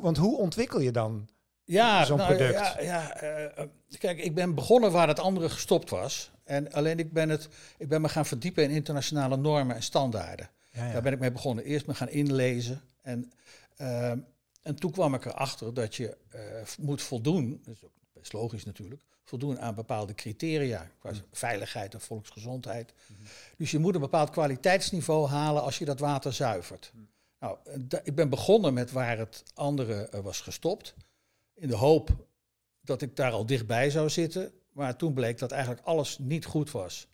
Want 0.00 0.16
hoe 0.16 0.38
ontwikkel 0.38 0.80
je 0.80 0.90
dan? 0.92 1.28
Ja, 1.64 2.04
Zo'n 2.04 2.16
nou, 2.16 2.34
product. 2.34 2.58
Ja, 2.58 2.80
ja, 2.80 3.16
eh, 3.20 3.64
kijk, 3.98 4.18
ik 4.18 4.34
ben 4.34 4.54
begonnen 4.54 4.92
waar 4.92 5.08
het 5.08 5.20
andere 5.20 5.48
gestopt 5.48 5.90
was. 5.90 6.30
En 6.44 6.72
alleen 6.72 6.98
ik 6.98 7.12
ben, 7.12 7.28
het, 7.28 7.48
ik 7.78 7.88
ben 7.88 8.00
me 8.00 8.08
gaan 8.08 8.26
verdiepen 8.26 8.62
in 8.64 8.70
internationale 8.70 9.36
normen 9.36 9.76
en 9.76 9.82
standaarden. 9.82 10.50
Ja, 10.70 10.92
Daar 10.92 11.02
ben 11.02 11.12
ik 11.12 11.18
mee 11.18 11.32
begonnen. 11.32 11.64
Eerst 11.64 11.86
me 11.86 11.94
gaan 11.94 12.08
inlezen. 12.08 12.80
En, 13.02 13.32
ehm, 13.76 14.18
en 14.62 14.74
toen 14.74 14.90
kwam 14.90 15.14
ik 15.14 15.24
erachter 15.24 15.74
dat 15.74 15.94
je 15.94 16.16
eh, 16.30 16.40
moet 16.78 17.02
voldoen, 17.02 17.60
dat 17.64 17.74
is 17.74 17.84
ook 17.84 17.92
best 18.12 18.32
logisch 18.32 18.64
natuurlijk, 18.64 19.02
voldoen 19.24 19.60
aan 19.60 19.74
bepaalde 19.74 20.14
criteria 20.14 20.90
qua 20.98 21.10
veiligheid 21.32 21.94
en 21.94 22.00
volksgezondheid. 22.00 22.92
Dus 23.56 23.70
je 23.70 23.78
moet 23.78 23.94
een 23.94 24.00
bepaald 24.00 24.30
kwaliteitsniveau 24.30 25.28
halen 25.28 25.62
als 25.62 25.78
je 25.78 25.84
dat 25.84 25.98
water 25.98 26.32
zuivert. 26.32 26.92
Nou, 27.38 27.58
eh, 27.64 27.74
da- 27.80 28.00
ik 28.04 28.14
ben 28.14 28.28
begonnen 28.28 28.74
met 28.74 28.90
waar 28.90 29.18
het 29.18 29.42
andere 29.54 30.08
eh, 30.08 30.20
was 30.20 30.40
gestopt, 30.40 30.94
in 31.54 31.68
de 31.68 31.76
hoop 31.76 32.26
dat 32.80 33.02
ik 33.02 33.16
daar 33.16 33.32
al 33.32 33.46
dichtbij 33.46 33.90
zou 33.90 34.10
zitten. 34.10 34.52
Maar 34.74 34.96
toen 34.96 35.12
bleek 35.14 35.38
dat 35.38 35.50
eigenlijk 35.52 35.86
alles 35.86 36.18
niet 36.18 36.44
goed 36.44 36.70
was. 36.70 37.08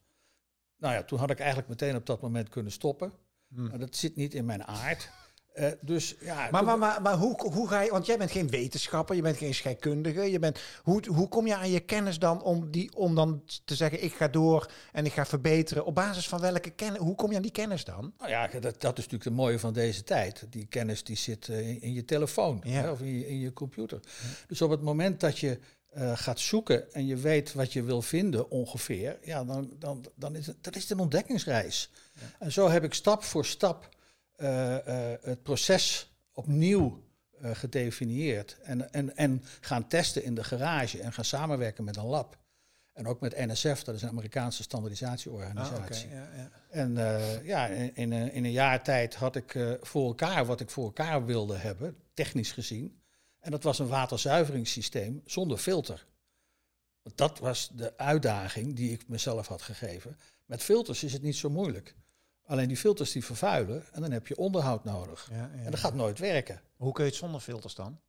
Nou 0.76 0.94
ja, 0.94 1.02
toen 1.02 1.18
had 1.18 1.30
ik 1.30 1.38
eigenlijk 1.38 1.68
meteen 1.68 1.96
op 1.96 2.06
dat 2.06 2.20
moment 2.20 2.48
kunnen 2.48 2.72
stoppen. 2.72 3.12
Maar 3.48 3.78
dat 3.78 3.96
zit 3.96 4.16
niet 4.16 4.34
in 4.34 4.44
mijn 4.44 4.64
aard. 4.64 5.10
Eh, 5.52 5.70
dus 5.80 6.16
ja, 6.20 6.48
Maar, 6.50 6.64
maar, 6.64 6.78
maar, 6.78 7.02
maar 7.02 7.16
hoe, 7.16 7.50
hoe 7.52 7.68
ga 7.68 7.80
je, 7.80 7.90
want 7.90 8.06
jij 8.06 8.18
bent 8.18 8.30
geen 8.30 8.48
wetenschapper, 8.50 9.16
je 9.16 9.22
bent 9.22 9.36
geen 9.36 9.54
scheikundige. 9.54 10.30
Je 10.30 10.38
bent, 10.38 10.60
hoe, 10.82 11.02
hoe 11.08 11.28
kom 11.28 11.46
je 11.46 11.56
aan 11.56 11.70
je 11.70 11.80
kennis 11.80 12.18
dan 12.18 12.42
om, 12.42 12.70
die, 12.70 12.96
om 12.96 13.14
dan 13.14 13.42
te 13.64 13.74
zeggen, 13.74 14.04
ik 14.04 14.12
ga 14.12 14.28
door 14.28 14.70
en 14.92 15.04
ik 15.06 15.12
ga 15.12 15.26
verbeteren? 15.26 15.84
Op 15.84 15.94
basis 15.94 16.28
van 16.28 16.40
welke 16.40 16.70
kennis, 16.70 16.98
hoe 17.00 17.14
kom 17.14 17.30
je 17.30 17.36
aan 17.36 17.42
die 17.42 17.50
kennis 17.50 17.84
dan? 17.84 18.12
Nou 18.18 18.30
ja, 18.30 18.46
dat, 18.46 18.62
dat 18.62 18.98
is 18.98 19.04
natuurlijk 19.04 19.24
het 19.24 19.32
mooie 19.34 19.58
van 19.58 19.72
deze 19.72 20.02
tijd. 20.02 20.46
Die 20.50 20.66
kennis 20.66 21.04
die 21.04 21.16
zit 21.16 21.48
eh, 21.48 21.68
in, 21.68 21.80
in 21.80 21.92
je 21.92 22.04
telefoon 22.04 22.60
Ja. 22.64 22.70
hè, 22.70 22.90
of 22.90 23.00
in 23.00 23.18
je, 23.18 23.28
in 23.28 23.38
je 23.38 23.52
computer. 23.52 24.00
Dus 24.46 24.62
op 24.62 24.70
het 24.70 24.82
moment 24.82 25.20
dat 25.20 25.38
je 25.38 25.58
eh, 25.90 26.16
gaat 26.16 26.40
zoeken 26.40 26.92
en 26.92 27.06
je 27.06 27.16
weet 27.16 27.52
wat 27.52 27.72
je 27.72 27.82
wil 27.82 28.02
vinden 28.02 28.50
ongeveer, 28.50 29.18
ja, 29.22 29.44
dan, 29.44 29.70
dan, 29.78 30.04
dan 30.14 30.36
is 30.36 30.46
het, 30.46 30.64
dat 30.64 30.76
is 30.76 30.90
een 30.90 30.98
ontdekkingsreis. 30.98 31.90
En 32.38 32.52
zo 32.52 32.68
heb 32.68 32.84
ik 32.84 32.94
stap 32.94 33.22
voor 33.24 33.46
stap 33.46 33.88
eh, 34.36 34.76
eh, 35.12 35.18
het 35.22 35.42
proces 35.42 36.12
opnieuw 36.32 37.02
gedefinieerd 37.42 38.56
en, 38.62 38.92
en, 38.92 39.16
en 39.16 39.42
gaan 39.60 39.86
testen 39.88 40.24
in 40.24 40.34
de 40.34 40.44
garage 40.44 41.00
en 41.00 41.12
gaan 41.12 41.24
samenwerken 41.24 41.84
met 41.84 41.96
een 41.96 42.04
lab. 42.06 42.38
En 42.92 43.06
ook 43.06 43.20
met 43.20 43.36
NSF, 43.46 43.82
dat 43.82 43.94
is 43.94 44.02
een 44.02 44.08
Amerikaanse 44.08 44.62
standaardisatieorganisatie. 44.62 46.08
ja, 46.10 46.28
ja. 46.36 46.50
En 46.70 46.94
ja, 47.44 47.66
in, 47.66 47.94
in, 47.96 48.12
een- 48.12 48.32
in 48.32 48.44
een 48.44 48.50
jaar 48.52 48.82
tijd 48.82 49.14
had 49.14 49.36
ik 49.36 49.58
voor 49.80 50.06
elkaar 50.06 50.46
wat 50.46 50.60
ik 50.60 50.70
voor 50.70 50.84
elkaar 50.84 51.24
wilde 51.24 51.56
hebben, 51.56 51.96
technisch 52.14 52.52
gezien. 52.52 52.99
En 53.40 53.50
dat 53.50 53.62
was 53.62 53.78
een 53.78 53.88
waterzuiveringssysteem 53.88 55.22
zonder 55.24 55.58
filter. 55.58 56.06
Want 57.02 57.16
Dat 57.16 57.38
was 57.38 57.70
de 57.74 57.98
uitdaging 57.98 58.76
die 58.76 58.92
ik 58.92 59.08
mezelf 59.08 59.46
had 59.46 59.62
gegeven. 59.62 60.18
Met 60.44 60.62
filters 60.62 61.04
is 61.04 61.12
het 61.12 61.22
niet 61.22 61.36
zo 61.36 61.50
moeilijk. 61.50 61.94
Alleen 62.42 62.68
die 62.68 62.76
filters 62.76 63.12
die 63.12 63.24
vervuilen 63.24 63.84
en 63.92 64.00
dan 64.00 64.10
heb 64.10 64.26
je 64.26 64.36
onderhoud 64.36 64.84
nodig. 64.84 65.28
Ja, 65.30 65.36
ja. 65.36 65.64
En 65.64 65.70
dat 65.70 65.80
gaat 65.80 65.94
nooit 65.94 66.18
werken. 66.18 66.62
Hoe 66.76 66.92
kun 66.92 67.04
je 67.04 67.10
het 67.10 67.18
zonder 67.18 67.40
filters 67.40 67.74
dan? 67.74 68.00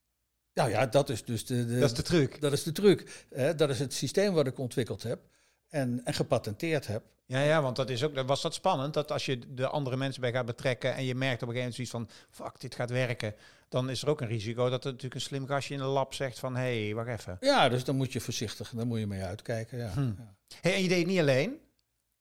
Nou 0.54 0.70
ja, 0.70 0.86
dat 0.86 1.10
is 1.10 1.26
dus 1.26 1.46
de, 1.46 1.66
de, 1.66 1.80
dat 1.80 1.90
is 1.90 1.96
de 1.96 2.02
truc. 2.02 2.42
dat 2.42 2.54
is 2.54 2.64
de 2.64 2.72
truc. 2.72 3.26
Hè? 3.30 3.56
Dat 3.56 3.70
is 3.70 3.80
het 3.80 3.94
systeem 3.94 4.34
wat 4.34 4.48
ik 4.48 4.58
ontwikkeld 4.58 5.04
heb 5.04 5.30
en, 5.72 6.02
en 6.04 6.14
gepatenteerd 6.14 6.88
heb. 6.88 7.04
Ja, 7.26 7.42
ja, 7.42 7.62
want 7.62 7.76
dat 7.76 7.90
is 7.90 8.04
ook, 8.04 8.22
was 8.22 8.42
dat 8.42 8.54
spannend, 8.54 8.94
dat 8.94 9.12
als 9.12 9.26
je 9.26 9.54
de 9.54 9.68
andere 9.68 9.98
mensen 9.98 10.22
bij 10.22 10.32
gaat 10.32 10.46
betrekken 10.46 10.96
en 10.96 11.04
je 11.04 11.16
merkt 11.16 11.42
op 11.42 11.48
een 11.48 11.54
gegeven 11.54 11.76
moment 11.78 11.90
zoiets 11.92 12.12
van, 12.12 12.46
fuck, 12.46 12.60
dit 12.60 12.76
gaat 12.76 12.90
werken, 12.90 13.36
dan 13.70 13.90
is 13.90 14.02
er 14.02 14.10
ook 14.10 14.22
een 14.22 14.28
risico 14.28 14.70
dat 14.70 14.84
er 14.84 14.92
natuurlijk 14.92 15.16
een 15.16 15.22
slim 15.22 15.48
gastje 15.48 15.74
in 15.74 15.80
de 15.80 15.86
lab 15.86 16.14
zegt 16.14 16.40
van, 16.40 16.56
hé, 16.56 16.84
hey, 16.86 16.96
wacht 16.96 17.08
even. 17.10 17.38
Ja, 17.40 17.70
dus 17.70 17.84
dan 17.84 17.96
moet 17.96 18.14
je 18.14 18.20
voorzichtig, 18.22 18.70
daar 18.70 18.88
moet 18.88 19.00
je 19.00 19.08
mee 19.08 19.24
uitkijken. 19.24 19.78
Ja. 19.78 19.92
Hm. 19.94 20.02
Ja. 20.02 20.36
Hey, 20.62 20.74
en 20.74 20.82
je 20.82 20.88
deed 20.88 20.98
het 20.98 21.08
niet 21.08 21.20
alleen? 21.20 21.60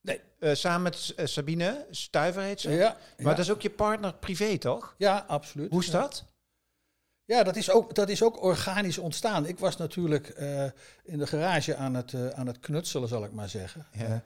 Nee. 0.01 0.21
Eh, 0.39 0.55
samen 0.55 0.83
met 0.83 1.13
eh, 1.17 1.27
Sabine, 1.27 1.87
Stuiver 1.91 2.43
heet 2.43 2.61
ze. 2.61 2.71
Ja, 2.71 2.97
Maar 3.17 3.27
ja. 3.27 3.35
dat 3.35 3.39
is 3.39 3.51
ook 3.51 3.63
je 3.63 3.71
partner 3.71 4.15
privé, 4.15 4.59
toch? 4.59 4.95
ja, 4.99 5.25
absoluut. 5.29 5.71
Hoe 5.71 5.81
is 5.81 5.91
dat? 5.91 6.25
Ja, 7.31 7.43
dat 7.43 7.57
is 7.57 7.71
ook, 7.71 7.95
dat 7.95 8.09
is 8.09 8.23
ook 8.23 8.43
organisch 8.43 8.99
ontstaan. 8.99 9.47
Ik 9.47 9.59
was 9.59 9.77
natuurlijk 9.77 10.29
eh, 10.29 10.65
in 11.03 11.19
de 11.19 11.27
garage 11.27 11.77
aan 11.77 11.95
het, 11.95 12.13
eh, 12.13 12.29
aan 12.29 12.47
het 12.47 12.61
knutselen, 12.61 13.09
zal 13.09 13.25
ik 13.25 13.33
maar 13.33 13.49
zeggen. 13.49 13.87
Ja. 13.93 14.23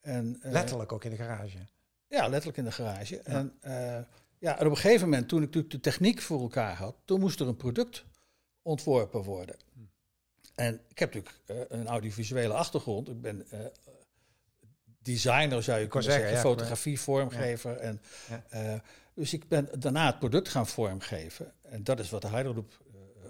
Eh, 0.00 0.16
en, 0.16 0.38
Letterlijk 0.42 0.92
ook 0.92 1.04
in 1.04 1.10
de 1.10 1.16
garage. 1.16 1.58
Ja, 2.08 2.28
letterlijk 2.28 2.58
in 2.58 2.64
de 2.64 2.72
garage. 2.72 3.20
En, 3.20 3.58
ja, 4.38 4.58
en 4.58 4.66
op 4.66 4.70
een 4.70 4.78
gegeven 4.78 5.08
moment, 5.08 5.28
toen 5.28 5.38
ik 5.38 5.46
natuurlijk 5.46 5.72
de 5.72 5.80
techniek 5.80 6.20
voor 6.20 6.40
elkaar 6.40 6.76
had, 6.76 6.96
toen 7.04 7.20
moest 7.20 7.40
er 7.40 7.48
een 7.48 7.56
product 7.56 8.04
ontworpen 8.62 9.22
worden. 9.22 9.56
En 10.54 10.80
ik 10.88 10.98
heb 10.98 11.14
natuurlijk 11.14 11.70
een 11.70 11.86
audiovisuele 11.86 12.54
achtergrond. 12.54 13.08
Ik 13.08 13.20
ben 13.20 13.46
designer, 15.02 15.62
zou 15.62 15.80
je 15.80 15.86
kunnen 15.86 16.10
zeggen, 16.10 16.28
zeggen 16.28 16.48
ja, 16.48 16.54
fotografie, 16.54 17.00
vormgever. 17.00 17.76
En, 17.76 18.00
ja. 18.50 18.82
dus 19.14 19.32
ik 19.32 19.48
ben 19.48 19.68
daarna 19.78 20.06
het 20.06 20.18
product 20.18 20.48
gaan 20.48 20.66
vormgeven. 20.66 21.52
En 21.62 21.84
dat 21.84 21.98
is 22.00 22.10
wat 22.10 22.22
de 22.22 22.28
Hyderloop 22.28 22.80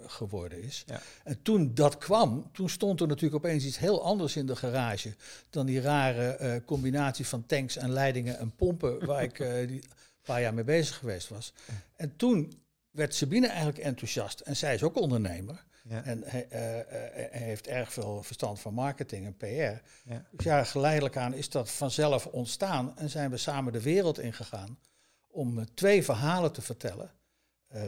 geworden 0.06 0.62
is. 0.62 0.84
Ja. 0.86 1.00
En 1.24 1.42
toen 1.42 1.74
dat 1.74 1.98
kwam, 1.98 2.50
toen 2.52 2.68
stond 2.68 3.00
er 3.00 3.06
natuurlijk 3.06 3.44
opeens 3.44 3.64
iets 3.64 3.78
heel 3.78 4.04
anders 4.04 4.36
in 4.36 4.46
de 4.46 4.56
garage 4.56 5.14
dan 5.50 5.66
die 5.66 5.80
rare 5.80 6.38
uh, 6.40 6.66
combinatie 6.66 7.26
van 7.26 7.46
tanks 7.46 7.76
en 7.76 7.90
leidingen 7.90 8.38
en 8.38 8.54
pompen 8.56 9.06
waar 9.06 9.22
ik 9.22 9.38
uh, 9.38 9.68
die 9.68 9.82
een 9.82 9.90
paar 10.22 10.40
jaar 10.40 10.54
mee 10.54 10.64
bezig 10.64 10.96
geweest 10.96 11.28
was. 11.28 11.52
En 11.96 12.16
toen 12.16 12.52
werd 12.90 13.14
Sabine 13.14 13.46
eigenlijk 13.46 13.78
enthousiast 13.78 14.40
en 14.40 14.56
zij 14.56 14.74
is 14.74 14.82
ook 14.82 14.96
ondernemer. 14.96 15.64
Ja. 15.88 16.04
En 16.04 16.22
hij, 16.24 16.46
uh, 16.52 17.40
heeft 17.42 17.66
erg 17.66 17.92
veel 17.92 18.22
verstand 18.22 18.60
van 18.60 18.74
marketing 18.74 19.26
en 19.26 19.36
PR. 19.36 19.46
Ja. 20.10 20.26
Dus 20.30 20.44
ja, 20.44 20.64
geleidelijk 20.64 21.16
aan 21.16 21.34
is 21.34 21.48
dat 21.48 21.70
vanzelf 21.70 22.26
ontstaan 22.26 22.98
en 22.98 23.10
zijn 23.10 23.30
we 23.30 23.36
samen 23.36 23.72
de 23.72 23.82
wereld 23.82 24.18
ingegaan 24.18 24.78
om 25.26 25.74
twee 25.74 26.04
verhalen 26.04 26.52
te 26.52 26.62
vertellen. 26.62 27.10
Uh, 27.74 27.82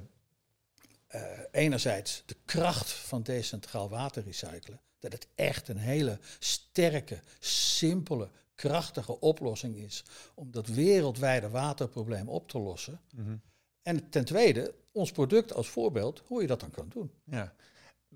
enerzijds 1.51 2.23
de 2.27 2.37
kracht 2.45 2.93
van 2.93 3.23
decentraal 3.23 3.89
waterrecyclen. 3.89 4.81
Dat 4.99 5.13
het 5.13 5.27
echt 5.35 5.69
een 5.69 5.79
hele 5.79 6.19
sterke, 6.39 7.21
simpele, 7.39 8.29
krachtige 8.55 9.21
oplossing 9.21 9.77
is 9.77 10.05
om 10.35 10.51
dat 10.51 10.67
wereldwijde 10.67 11.49
waterprobleem 11.49 12.29
op 12.29 12.49
te 12.49 12.59
lossen. 12.59 13.01
Mhm. 13.15 13.37
En 13.83 14.11
ten 14.11 14.25
tweede, 14.25 14.75
ons 14.93 15.13
product 15.13 15.53
als 15.53 15.69
voorbeeld, 15.69 16.23
hoe 16.27 16.41
je 16.41 16.47
dat 16.47 16.61
dan 16.61 16.71
kan 16.71 16.89
doen. 16.89 17.11
Ja. 17.25 17.55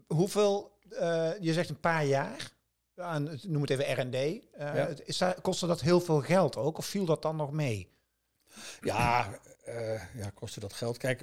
Hoeveel, 0.07 0.79
uh, 0.91 1.31
je 1.41 1.53
zegt 1.53 1.69
een 1.69 1.81
paar 1.81 2.05
jaar, 2.05 2.53
aan, 2.97 3.39
noem 3.43 3.63
het 3.63 3.71
even 3.71 3.93
R&D, 3.93 4.15
uh, 4.15 4.97
ja. 5.07 5.35
kostte 5.43 5.67
dat 5.67 5.81
heel 5.81 6.01
veel 6.01 6.21
geld 6.21 6.57
ook, 6.57 6.79
of 6.79 6.87
viel 6.87 7.05
dat 7.05 7.23
dan 7.23 7.37
nog 7.37 7.53
mee? 7.53 7.91
Ja, 8.81 9.41
ja 10.15 10.31
kostte 10.35 10.61
dat 10.61 10.73
geld. 10.73 10.97
Kijk, 10.97 11.23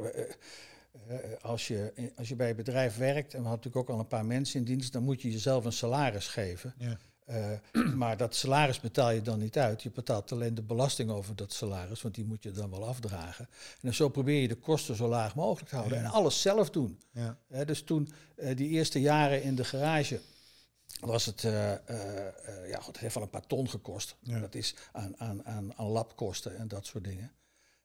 eh, 1.07 1.19
als, 1.41 1.67
je, 1.67 2.11
als 2.15 2.27
je 2.27 2.35
bij 2.35 2.49
een 2.49 2.55
bedrijf 2.55 2.97
werkt, 2.97 3.33
en 3.33 3.41
we 3.41 3.47
hadden 3.47 3.65
natuurlijk 3.65 3.89
ook 3.89 3.95
al 3.95 3.99
een 3.99 4.07
paar 4.07 4.25
mensen 4.25 4.59
in 4.59 4.65
dienst, 4.65 4.93
dan 4.93 5.03
moet 5.03 5.21
je 5.21 5.31
jezelf 5.31 5.65
een 5.65 5.73
salaris 5.73 6.27
geven. 6.27 6.73
Ja. 6.77 6.97
Uh, 7.29 7.51
maar 8.01 8.17
dat 8.17 8.35
salaris 8.35 8.79
betaal 8.79 9.11
je 9.11 9.21
dan 9.21 9.39
niet 9.39 9.57
uit. 9.57 9.83
Je 9.83 9.91
betaalt 9.91 10.31
alleen 10.31 10.55
de 10.55 10.61
belasting 10.61 11.09
over 11.09 11.35
dat 11.35 11.53
salaris, 11.53 12.01
want 12.01 12.15
die 12.15 12.25
moet 12.25 12.43
je 12.43 12.51
dan 12.51 12.69
wel 12.69 12.87
afdragen. 12.87 13.49
En 13.81 13.93
zo 13.93 14.09
probeer 14.09 14.41
je 14.41 14.47
de 14.47 14.55
kosten 14.55 14.95
zo 14.95 15.07
laag 15.07 15.35
mogelijk 15.35 15.69
te 15.69 15.75
houden. 15.75 15.97
En 15.97 16.05
alles 16.05 16.41
zelf 16.41 16.69
doen. 16.69 16.99
Ja. 17.11 17.37
Uh, 17.49 17.65
dus 17.65 17.83
toen, 17.83 18.09
uh, 18.37 18.55
die 18.55 18.69
eerste 18.69 19.01
jaren 19.01 19.43
in 19.43 19.55
de 19.55 19.63
garage, 19.63 20.21
was 20.99 21.25
het, 21.25 21.41
ja, 21.41 22.77
goed, 22.77 22.87
het 22.87 22.97
heeft 22.97 23.13
wel 23.13 23.23
een 23.23 23.29
paar 23.29 23.47
ton 23.47 23.69
gekost. 23.69 24.15
Ja. 24.19 24.39
Dat 24.39 24.55
is 24.55 24.75
aan, 24.91 25.13
aan, 25.17 25.45
aan, 25.45 25.73
aan 25.75 25.85
labkosten 25.85 26.57
en 26.57 26.67
dat 26.67 26.85
soort 26.85 27.03
dingen. 27.03 27.31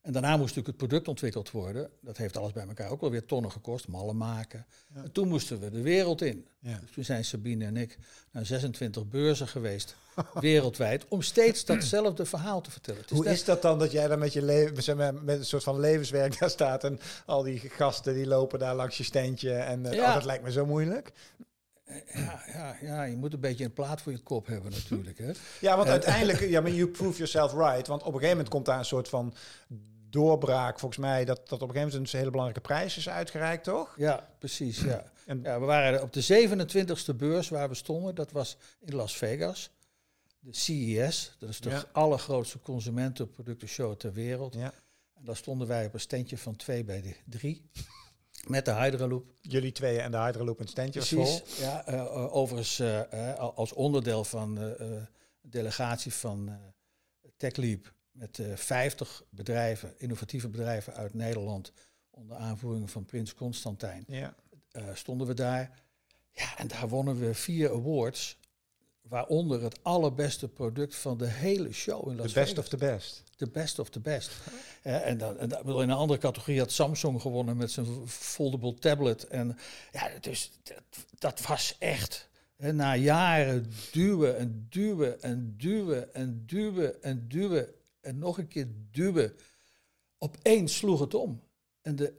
En 0.00 0.12
daarna 0.12 0.30
moest 0.36 0.40
natuurlijk 0.40 0.66
het 0.66 0.76
product 0.76 1.08
ontwikkeld 1.08 1.50
worden. 1.50 1.90
Dat 2.00 2.16
heeft 2.16 2.36
alles 2.36 2.52
bij 2.52 2.66
elkaar 2.66 2.90
ook 2.90 3.00
wel 3.00 3.10
weer 3.10 3.24
tonnen 3.24 3.50
gekost, 3.50 3.88
mallen 3.88 4.16
maken. 4.16 4.66
En 4.94 5.12
toen 5.12 5.28
moesten 5.28 5.60
we 5.60 5.70
de 5.70 5.82
wereld 5.82 6.22
in. 6.22 6.46
Ja. 6.58 6.78
Dus 6.80 6.90
toen 6.90 7.04
zijn 7.04 7.24
Sabine 7.24 7.64
en 7.64 7.76
ik 7.76 7.98
naar 8.30 8.46
26 8.46 9.08
beurzen 9.08 9.48
geweest, 9.48 9.96
wereldwijd, 10.34 11.08
om 11.08 11.22
steeds 11.22 11.64
datzelfde 11.64 12.24
verhaal 12.24 12.60
te 12.60 12.70
vertellen. 12.70 13.02
Hoe 13.08 13.28
is 13.28 13.44
dat 13.44 13.62
dan 13.62 13.78
dat 13.78 13.92
jij 13.92 14.08
dan 14.08 14.18
met 14.18 14.32
je 14.32 14.42
leven, 14.42 15.24
met 15.24 15.38
een 15.38 15.44
soort 15.44 15.62
van 15.62 15.80
levenswerk 15.80 16.38
daar 16.38 16.50
staat 16.50 16.84
en 16.84 17.00
al 17.26 17.42
die 17.42 17.58
gasten 17.58 18.14
die 18.14 18.26
lopen 18.26 18.58
daar 18.58 18.74
langs 18.74 18.96
je 18.96 19.04
steentje 19.04 19.52
en 19.52 19.84
uh, 19.84 19.92
ja. 19.92 20.14
dat 20.14 20.24
lijkt 20.24 20.44
me 20.44 20.52
zo 20.52 20.66
moeilijk. 20.66 21.12
Ja, 22.14 22.42
ja, 22.52 22.76
ja, 22.80 23.02
je 23.02 23.16
moet 23.16 23.32
een 23.32 23.40
beetje 23.40 23.64
een 23.64 23.72
plaat 23.72 24.02
voor 24.02 24.12
je 24.12 24.18
kop 24.18 24.46
hebben 24.46 24.70
natuurlijk. 24.70 25.18
Hè? 25.18 25.30
Ja, 25.60 25.76
want 25.76 25.88
uiteindelijk, 25.88 26.40
ja, 26.54 26.60
maar 26.60 26.70
you 26.70 26.88
prove 26.88 27.16
yourself 27.16 27.52
right. 27.52 27.86
Want 27.86 28.00
op 28.00 28.06
een 28.06 28.12
gegeven 28.12 28.30
moment 28.30 28.48
komt 28.48 28.66
daar 28.66 28.78
een 28.78 28.84
soort 28.84 29.08
van 29.08 29.34
doorbraak, 30.10 30.78
volgens 30.78 31.00
mij, 31.00 31.24
dat, 31.24 31.36
dat 31.36 31.62
op 31.62 31.68
een 31.68 31.74
gegeven 31.74 31.92
moment 31.92 32.12
een 32.12 32.18
hele 32.18 32.30
belangrijke 32.30 32.68
prijs 32.68 32.96
is 32.96 33.08
uitgereikt, 33.08 33.64
toch? 33.64 33.94
Ja, 33.96 34.28
precies. 34.38 34.80
Ja. 34.80 35.04
En 35.26 35.40
ja, 35.42 35.60
we 35.60 35.66
waren 35.66 36.02
op 36.02 36.12
de 36.12 36.48
27e 36.48 37.16
beurs 37.16 37.48
waar 37.48 37.68
we 37.68 37.74
stonden, 37.74 38.14
dat 38.14 38.32
was 38.32 38.56
in 38.80 38.94
Las 38.94 39.16
Vegas. 39.16 39.70
De 40.38 40.54
CES, 40.54 41.36
dat 41.38 41.48
is 41.48 41.60
de 41.60 41.84
allergrootste 41.92 42.60
consumentenproductenshow 42.60 43.96
ter 43.96 44.12
wereld. 44.12 44.54
Ja. 44.54 44.72
En 45.14 45.24
daar 45.24 45.36
stonden 45.36 45.66
wij 45.66 45.86
op 45.86 45.94
een 45.94 46.00
standje 46.00 46.38
van 46.38 46.56
twee 46.56 46.84
bij 46.84 47.02
de 47.02 47.14
drie. 47.24 47.70
Met 48.46 48.64
de 48.64 48.72
Hydraloop. 48.72 49.34
Jullie 49.40 49.72
twee 49.72 50.00
en 50.00 50.10
de 50.10 50.16
Hydraloop 50.16 50.60
een 50.60 50.68
standje 50.68 51.00
Precies, 51.00 51.40
vol. 51.40 51.64
Ja, 51.64 51.88
uh, 51.88 52.34
overigens 52.34 52.80
uh, 52.80 53.34
als 53.38 53.72
onderdeel 53.72 54.24
van 54.24 54.54
de 54.54 55.06
delegatie 55.40 56.12
van 56.14 56.58
TechLeap 57.36 57.94
met 58.10 58.40
50 58.54 59.22
bedrijven, 59.30 59.94
innovatieve 59.98 60.48
bedrijven 60.48 60.94
uit 60.94 61.14
Nederland, 61.14 61.72
onder 62.10 62.36
aanvoering 62.36 62.90
van 62.90 63.04
Prins 63.04 63.34
Constantijn, 63.34 64.04
ja. 64.08 64.34
stonden 64.94 65.26
we 65.26 65.34
daar. 65.34 65.82
Ja, 66.32 66.58
en 66.58 66.68
daar 66.68 66.88
wonnen 66.88 67.18
we 67.18 67.34
vier 67.34 67.70
awards, 67.70 68.38
waaronder 69.10 69.62
het 69.62 69.78
allerbeste 69.82 70.48
product 70.48 70.96
van 70.96 71.18
de 71.18 71.26
hele 71.26 71.72
show 71.72 72.10
in 72.10 72.16
Las 72.16 72.32
The 72.32 72.40
best 72.40 72.58
of 72.58 72.68
the 72.68 72.76
best. 72.76 73.22
The 73.36 73.46
best 73.46 73.78
of 73.78 73.88
the 73.88 74.00
best. 74.00 74.30
en, 74.82 75.18
dan, 75.18 75.38
en 75.38 75.48
dan, 75.48 75.66
in 75.66 75.88
een 75.88 75.90
andere 75.90 76.20
categorie 76.20 76.58
had 76.58 76.72
Samsung 76.72 77.20
gewonnen 77.20 77.56
met 77.56 77.70
zijn 77.70 78.08
foldable 78.08 78.74
tablet. 78.74 79.26
En 79.26 79.58
ja, 79.92 80.10
dus 80.20 80.50
dat, 80.62 80.82
dat 81.18 81.46
was 81.46 81.76
echt. 81.78 82.28
na 82.56 82.96
jaren 82.96 83.72
duwen 83.92 84.38
en 84.38 84.66
duwen 84.68 85.22
en 85.22 85.54
duwen 85.58 86.14
en 86.14 86.42
duwen 86.46 87.02
en 87.02 87.28
duwen 87.28 87.68
en 88.00 88.18
nog 88.18 88.38
een 88.38 88.48
keer 88.48 88.68
duwen. 88.90 89.32
Opeens 90.18 90.76
sloeg 90.76 91.00
het 91.00 91.14
om. 91.14 91.42
En 91.82 91.96
de, 91.96 92.12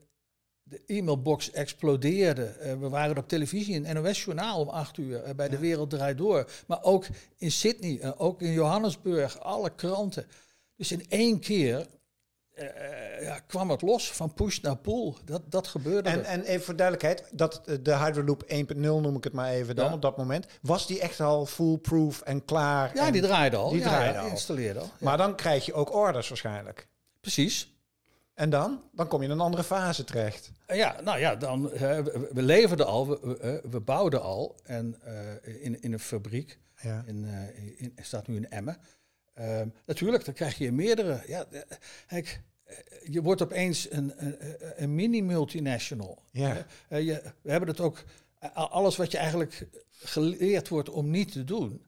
de 0.71 0.81
e-mailbox 0.85 1.51
explodeerde. 1.51 2.55
Uh, 2.59 2.79
we 2.79 2.89
waren 2.89 3.17
op 3.17 3.27
televisie, 3.27 3.81
in 3.83 3.93
NOS-journaal 3.93 4.59
om 4.59 4.69
acht 4.69 4.97
uur, 4.97 5.27
uh, 5.27 5.33
bij 5.33 5.49
De 5.49 5.57
Wereld 5.57 5.89
Draait 5.89 6.17
Door. 6.17 6.49
Maar 6.67 6.83
ook 6.83 7.05
in 7.37 7.51
Sydney, 7.51 7.99
uh, 8.01 8.11
ook 8.17 8.41
in 8.41 8.51
Johannesburg, 8.51 9.39
alle 9.39 9.75
kranten. 9.75 10.25
Dus 10.75 10.91
in 10.91 11.05
één 11.09 11.39
keer 11.39 11.87
ja, 13.21 13.39
kwam 13.47 13.69
het 13.69 13.81
los 13.81 14.11
van 14.11 14.33
push 14.33 14.59
naar 14.59 14.77
pull. 14.77 15.13
Dat, 15.25 15.41
dat 15.45 15.67
gebeurde. 15.67 16.09
En, 16.09 16.25
en 16.25 16.43
even 16.43 16.65
voor 16.65 16.75
duidelijkheid, 16.75 17.29
dat, 17.31 17.61
de 17.81 17.97
Hydraloop 17.97 18.43
1.0 18.43 18.75
noem 18.75 19.15
ik 19.15 19.23
het 19.23 19.33
maar 19.33 19.49
even 19.49 19.75
dan 19.75 19.93
op 19.93 20.01
dat 20.01 20.17
moment. 20.17 20.45
Was 20.61 20.87
die 20.87 20.99
echt 20.99 21.19
al 21.19 21.45
foolproof 21.45 22.21
en 22.21 22.45
klaar? 22.45 22.91
Ja, 22.95 23.11
die 23.11 23.21
draaide 23.21 23.55
al. 23.55 23.69
Die 23.69 23.81
draaide 23.81 24.19
al. 24.19 24.27
installeerde 24.27 24.79
al. 24.79 24.89
Maar 24.99 25.17
dan 25.17 25.35
krijg 25.35 25.65
je 25.65 25.73
ook 25.73 25.93
orders 25.93 26.27
waarschijnlijk. 26.29 26.87
Precies. 27.19 27.70
En 28.41 28.49
dan? 28.49 28.83
Dan 28.91 29.07
kom 29.07 29.19
je 29.19 29.25
in 29.25 29.31
een 29.31 29.39
andere 29.39 29.63
fase 29.63 30.03
terecht. 30.03 30.51
Ja, 30.67 31.01
nou 31.01 31.19
ja, 31.19 31.35
dan, 31.35 31.69
we, 31.69 32.29
we 32.31 32.41
leverden 32.41 32.85
al, 32.85 33.07
we, 33.07 33.61
we 33.69 33.79
bouwden 33.79 34.21
al 34.21 34.55
en, 34.63 35.01
uh, 35.05 35.63
in, 35.63 35.81
in 35.81 35.93
een 35.93 35.99
fabriek. 35.99 36.59
Ja. 36.81 37.03
In, 37.05 37.23
uh, 37.23 37.81
in, 37.81 37.93
staat 38.01 38.27
nu 38.27 38.35
in 38.35 38.49
Emmen. 38.49 38.77
Uh, 39.39 39.61
natuurlijk, 39.85 40.25
dan 40.25 40.33
krijg 40.33 40.57
je 40.57 40.71
meerdere. 40.71 41.23
Ja, 41.27 41.45
kijk, 42.07 42.41
je 43.03 43.21
wordt 43.21 43.41
opeens 43.41 43.91
een, 43.91 44.13
een, 44.15 44.35
een 44.75 44.95
mini-multinational. 44.95 46.21
Ja. 46.31 46.65
je, 46.89 47.21
we 47.41 47.51
hebben 47.51 47.69
het 47.69 47.79
ook, 47.79 48.03
alles 48.53 48.95
wat 48.95 49.11
je 49.11 49.17
eigenlijk 49.17 49.67
geleerd 49.91 50.67
wordt 50.67 50.89
om 50.89 51.09
niet 51.09 51.31
te 51.31 51.43
doen, 51.43 51.85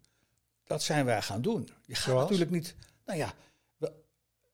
dat 0.63 0.83
zijn 0.83 1.05
wij 1.05 1.22
gaan 1.22 1.41
doen. 1.41 1.69
Je 1.86 1.95
gaat 1.95 2.15
natuurlijk 2.15 2.51
niet, 2.51 2.75
nou 3.05 3.17
ja, 3.17 3.33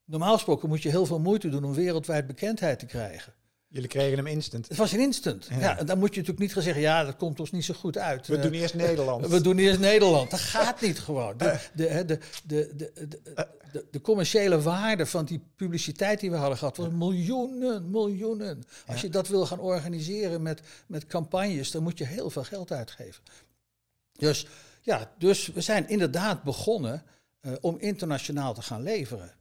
normaal 0.09 0.33
gesproken 0.33 0.69
moet 0.69 0.81
je 0.81 0.89
heel 0.89 1.05
veel 1.05 1.19
moeite 1.19 1.49
doen 1.49 1.63
om 1.63 1.73
wereldwijd 1.73 2.27
bekendheid 2.27 2.79
te 2.79 2.85
krijgen. 2.85 3.33
Jullie 3.67 3.87
kregen 3.87 4.17
hem 4.17 4.27
instant. 4.27 4.67
Het 4.67 4.77
was 4.77 4.91
een 4.91 4.99
instant. 4.99 5.47
Ja. 5.59 5.77
en 5.77 5.85
dan 5.85 5.99
moet 5.99 6.09
je 6.09 6.19
natuurlijk 6.19 6.39
niet 6.39 6.53
gaan 6.53 6.63
zeggen, 6.63 6.81
ja, 6.81 7.03
dat 7.03 7.15
komt 7.15 7.39
ons 7.39 7.51
niet 7.51 7.65
zo 7.65 7.73
goed 7.73 7.97
uit. 7.97 8.27
We 8.27 8.39
doen 8.39 8.51
eerst 8.51 8.73
Nederland. 8.73 9.27
We 9.35 9.41
doen 9.41 9.57
eerst 9.57 9.79
Nederland. 9.79 10.31
Dat 10.31 10.39
gaat 10.39 10.81
niet 10.81 10.99
gewoon. 10.99 11.37
De, 11.37 11.59
de, 11.73 12.05
de, 12.05 12.19
de, 12.45 12.91
de, 13.71 13.85
de, 13.91 14.01
commerciële 14.01 14.61
waarde 14.61 15.05
van 15.05 15.25
die 15.25 15.41
publiciteit 15.55 16.19
die 16.19 16.31
we 16.31 16.35
hadden 16.35 16.57
gehad, 16.57 16.77
was 16.77 16.89
miljoenen, 16.89 17.89
miljoenen. 17.89 18.63
Als 18.87 19.01
je 19.01 19.09
dat 19.09 19.27
wil 19.27 19.45
gaan 19.45 19.59
organiseren 19.59 20.41
met, 20.41 20.61
met 20.87 21.05
campagnes, 21.05 21.71
dan 21.71 21.83
moet 21.83 21.97
je 21.97 22.05
heel 22.05 22.29
veel 22.29 22.43
geld 22.43 22.71
uitgeven. 22.71 23.23
Dus 24.11 24.47
ja, 24.81 25.11
dus 25.17 25.47
we 25.47 25.61
zijn 25.61 25.89
inderdaad 25.89 26.43
begonnen 26.43 27.03
uh, 27.41 27.53
om 27.61 27.75
internationaal 27.79 28.53
te 28.53 28.61
gaan 28.61 28.81
leveren. 28.81 29.31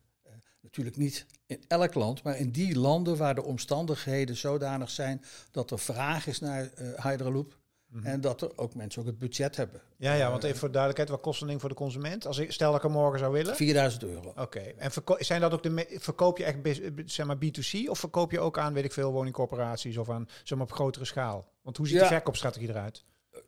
Natuurlijk 0.68 0.96
niet 0.96 1.26
in 1.46 1.64
elk 1.68 1.94
land, 1.94 2.22
maar 2.22 2.38
in 2.38 2.50
die 2.50 2.78
landen 2.78 3.16
waar 3.16 3.34
de 3.34 3.42
omstandigheden 3.42 4.36
zodanig 4.36 4.90
zijn 4.90 5.22
dat 5.50 5.70
er 5.70 5.78
vraag 5.78 6.26
is 6.26 6.40
naar 6.40 6.70
uh, 6.78 7.04
Hydraloop. 7.04 7.58
Mhm. 7.88 8.06
En 8.06 8.20
dat 8.20 8.42
er 8.42 8.58
ook 8.58 8.74
mensen 8.74 9.00
ook 9.00 9.06
het 9.06 9.18
budget 9.18 9.56
hebben. 9.56 9.80
Ja, 9.96 10.12
ja 10.12 10.30
want 10.30 10.44
even 10.44 10.58
voor 10.58 10.70
duidelijkheid, 10.70 11.10
wat 11.10 11.20
kost 11.20 11.40
een 11.40 11.48
ding 11.48 11.60
voor 11.60 11.68
de 11.68 11.74
consument? 11.74 12.26
Als 12.26 12.38
ik, 12.38 12.52
stel 12.52 12.68
dat 12.68 12.76
ik 12.76 12.82
hem 12.82 12.92
morgen 12.92 13.18
zou 13.18 13.32
willen? 13.32 13.56
4000 13.56 14.04
euro. 14.04 14.32
Oké, 14.36 14.58
en 14.58 14.90
zijn 15.18 15.40
dat 15.40 15.52
ook 15.52 15.62
de, 15.62 15.96
verkoop 15.98 16.38
je 16.38 16.44
echt 16.44 16.58
zeg 17.04 17.26
maar 17.26 17.36
B2C 17.36 17.88
of 17.88 17.98
verkoop 17.98 18.30
je 18.30 18.40
ook 18.40 18.58
aan, 18.58 18.72
weet 18.72 18.84
ik 18.84 18.92
veel, 18.92 19.12
woningcorporaties 19.12 19.96
of 19.96 20.10
aan, 20.10 20.28
zeg 20.44 20.58
maar, 20.58 20.66
op 20.66 20.72
grotere 20.72 21.04
schaal? 21.04 21.52
Want 21.62 21.76
hoe 21.76 21.88
ziet 21.88 21.98
de 21.98 22.06
verkoopstrategie 22.06 22.68
eruit? 22.68 23.04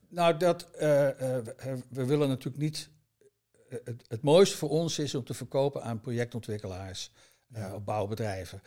Nou, 0.08 0.36
dat, 0.36 0.68
uh, 0.74 0.80
we 1.88 2.04
willen 2.04 2.28
natuurlijk 2.28 2.62
niet... 2.62 2.90
Het, 3.70 4.04
het 4.08 4.22
mooiste 4.22 4.56
voor 4.56 4.68
ons 4.68 4.98
is 4.98 5.14
om 5.14 5.24
te 5.24 5.34
verkopen 5.34 5.82
aan 5.82 6.00
projectontwikkelaars, 6.00 7.12
ja. 7.46 7.74
op 7.74 7.84
bouwbedrijven. 7.84 8.62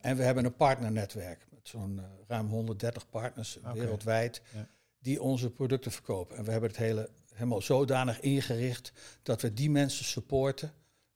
en 0.00 0.16
we 0.16 0.22
hebben 0.22 0.44
een 0.44 0.56
partnernetwerk 0.56 1.46
met 1.50 1.68
zo'n 1.68 2.00
ruim 2.26 2.48
130 2.48 3.08
partners 3.08 3.58
wereldwijd. 3.74 4.42
Ja 4.54 4.68
die 5.00 5.22
onze 5.22 5.50
producten 5.50 5.92
verkopen. 5.92 6.36
En 6.36 6.44
we 6.44 6.50
hebben 6.50 6.70
het 6.70 6.78
hele 6.78 7.08
helemaal 7.34 7.62
zodanig 7.62 8.20
ingericht 8.20 8.92
dat 9.22 9.42
we 9.42 9.54
die 9.54 9.70
mensen 9.70 10.04
supporten 10.04 10.72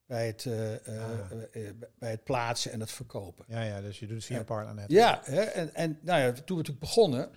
bij 0.07 0.27
het, 0.27 0.45
uh, 0.45 0.55
bij 1.99 2.11
het 2.11 2.25
plaatsen 2.25 2.73
en 2.73 2.81
het 2.81 2.91
verkopen. 2.91 3.45
Ja, 3.49 3.63
ja 3.63 3.81
dus 3.81 3.99
je 3.99 4.07
doet 4.07 4.17
het 4.17 4.25
via 4.25 4.39
een 4.39 4.45
partnernet. 4.45 4.91
Ja, 4.91 5.21
hè, 5.25 5.41
en, 5.41 5.75
en 5.75 5.99
nou 6.03 6.21
ja, 6.21 6.33
toen 6.33 6.43
we 6.45 6.55
natuurlijk 6.55 6.79
begonnen, 6.79 7.31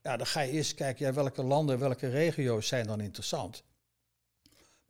ja, 0.00 0.16
dan 0.16 0.26
ga 0.26 0.40
je 0.40 0.52
eerst 0.52 0.74
kijken, 0.74 1.06
ja, 1.06 1.12
welke 1.12 1.42
landen, 1.42 1.78
welke 1.78 2.08
regio's 2.08 2.66
zijn 2.66 2.86
dan 2.86 3.00
interessant. 3.00 3.64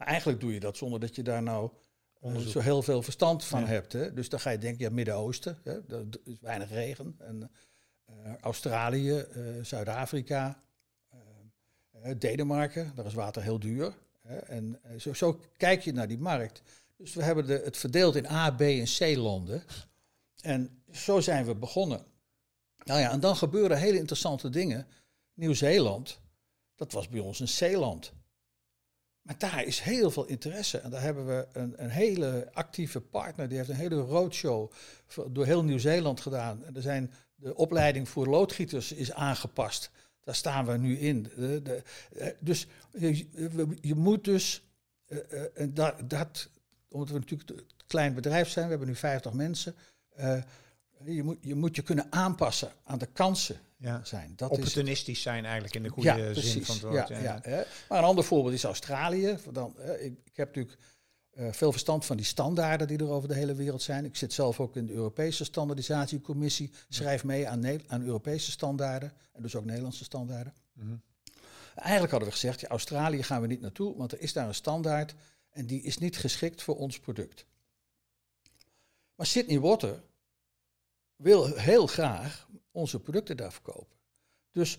Maar 0.02 0.10
eigenlijk 0.10 0.40
doe 0.40 0.52
je 0.52 0.60
dat 0.60 0.76
zonder 0.76 1.00
dat 1.00 1.14
je 1.14 1.22
daar 1.22 1.42
nou 1.42 1.70
zo 2.46 2.60
heel 2.60 2.82
veel 2.82 3.02
verstand 3.02 3.44
van 3.44 3.64
hebt. 3.64 3.92
Hè. 3.92 4.12
Dus 4.12 4.28
dan 4.28 4.40
ga 4.40 4.50
je 4.50 4.58
denken, 4.58 4.84
ja, 4.84 4.90
Midden-Oosten, 4.90 5.58
dat 5.86 6.18
is 6.24 6.36
weinig 6.40 6.70
regen. 6.70 7.16
En, 7.18 7.50
Australië, 8.40 9.24
Zuid-Afrika, 9.62 10.62
Denemarken, 12.18 12.92
daar 12.94 13.06
is 13.06 13.14
water 13.14 13.42
heel 13.42 13.58
duur. 13.58 13.94
En 14.46 14.78
eh, 14.82 14.98
zo, 14.98 15.12
zo, 15.12 15.40
kijk 15.56 15.82
je 15.82 15.92
naar 15.92 16.08
die 16.08 16.18
markt. 16.18 16.62
Dus 16.96 17.14
we 17.14 17.22
hebben 17.22 17.46
de, 17.46 17.60
het 17.64 17.76
verdeeld 17.76 18.16
in 18.16 18.26
A, 18.26 18.50
B 18.50 18.60
en 18.60 18.84
C 18.84 19.16
landen. 19.16 19.62
En 20.40 20.82
zo 20.92 21.20
zijn 21.20 21.44
we 21.44 21.54
begonnen. 21.54 22.04
Nou 22.84 23.00
ja, 23.00 23.10
en 23.10 23.20
dan 23.20 23.36
gebeuren 23.36 23.78
hele 23.78 23.98
interessante 23.98 24.50
dingen. 24.50 24.86
Nieuw-Zeeland, 25.34 26.20
dat 26.74 26.92
was 26.92 27.08
bij 27.08 27.20
ons 27.20 27.40
een 27.40 27.48
Zeeland. 27.48 28.12
Maar 29.22 29.38
daar 29.38 29.64
is 29.64 29.80
heel 29.80 30.10
veel 30.10 30.24
interesse. 30.24 30.78
En 30.78 30.90
daar 30.90 31.02
hebben 31.02 31.26
we 31.26 31.46
een, 31.52 31.72
een 31.76 31.90
hele 31.90 32.48
actieve 32.52 33.00
partner. 33.00 33.48
Die 33.48 33.56
heeft 33.56 33.68
een 33.68 33.74
hele 33.74 34.00
roadshow 34.00 34.70
door 35.30 35.46
heel 35.46 35.64
Nieuw-Zeeland 35.64 36.20
gedaan. 36.20 36.64
En 36.64 36.76
er 36.76 36.82
zijn, 36.82 37.12
de 37.34 37.54
opleiding 37.54 38.08
voor 38.08 38.26
loodgieters 38.26 38.92
is 38.92 39.12
aangepast. 39.12 39.90
Daar 40.24 40.34
staan 40.34 40.66
we 40.66 40.76
nu 40.76 40.98
in. 40.98 41.22
De, 41.22 41.62
de, 41.62 41.82
eh, 42.16 42.28
dus 42.40 42.66
je, 43.80 43.94
moet 43.94 44.24
dus, 44.24 44.62
uh, 45.08 45.18
uh, 45.32 45.66
dat, 45.68 46.10
dat, 46.10 46.48
omdat 46.88 47.08
we 47.08 47.18
natuurlijk 47.18 47.50
een 47.50 47.66
klein 47.86 48.14
bedrijf 48.14 48.48
zijn, 48.48 48.64
we 48.64 48.70
hebben 48.70 48.88
nu 48.88 48.96
50 48.96 49.32
mensen, 49.32 49.74
je, 51.04 51.22
moet, 51.22 51.38
je 51.40 51.54
moet 51.54 51.76
je 51.76 51.82
kunnen 51.82 52.06
aanpassen 52.10 52.72
aan 52.84 52.98
de 52.98 53.08
kansen 53.12 53.60
ja. 53.82 54.04
zijn. 54.04 54.32
Dat 54.36 54.50
Opportunistisch 54.50 55.16
is, 55.16 55.22
zijn 55.22 55.44
eigenlijk 55.44 55.74
in 55.74 55.82
de 55.82 55.88
goede 55.88 56.34
zin 56.34 56.64
van 56.64 56.74
het 56.74 56.84
woord. 56.84 57.08
Ja, 57.08 57.18
ja. 57.18 57.40
ja, 57.44 57.64
Maar 57.88 57.98
een 57.98 58.04
ander 58.04 58.24
voorbeeld 58.24 58.54
is 58.54 58.64
Australië. 58.64 59.38
Dan, 59.52 59.76
ik, 59.98 60.18
ik 60.24 60.36
heb 60.36 60.46
natuurlijk 60.46 60.78
uh, 61.34 61.52
veel 61.52 61.70
verstand 61.70 62.04
van 62.04 62.16
die 62.16 62.26
standaarden 62.26 62.86
die 62.86 62.98
er 62.98 63.10
over 63.10 63.28
de 63.28 63.34
hele 63.34 63.54
wereld 63.54 63.82
zijn. 63.82 64.04
Ik 64.04 64.16
zit 64.16 64.32
zelf 64.32 64.60
ook 64.60 64.76
in 64.76 64.86
de 64.86 64.92
Europese 64.92 65.44
standaardisatiecommissie. 65.44 66.70
Schrijf 66.88 67.24
mee 67.24 67.48
aan, 67.48 67.80
aan 67.86 68.02
Europese 68.02 68.50
standaarden 68.50 69.12
en 69.32 69.42
dus 69.42 69.56
ook 69.56 69.64
Nederlandse 69.64 70.04
standaarden. 70.04 70.54
Mhm. 70.72 70.94
Eigenlijk 71.74 72.10
hadden 72.10 72.28
we 72.28 72.34
gezegd, 72.34 72.60
ja, 72.60 72.68
Australië 72.68 73.22
gaan 73.22 73.40
we 73.40 73.46
niet 73.46 73.60
naartoe, 73.60 73.96
want 73.96 74.12
er 74.12 74.20
is 74.20 74.32
daar 74.32 74.48
een 74.48 74.54
standaard 74.54 75.14
en 75.50 75.66
die 75.66 75.82
is 75.82 75.98
niet 75.98 76.16
geschikt 76.16 76.62
voor 76.62 76.76
ons 76.76 76.98
product. 76.98 77.46
Maar 79.14 79.26
Sydney 79.26 79.60
Water 79.60 80.02
wil 81.16 81.56
heel 81.56 81.86
graag 81.86 82.48
onze 82.72 83.00
producten 83.00 83.36
daar 83.36 83.52
verkopen. 83.52 83.96
Dus 84.52 84.78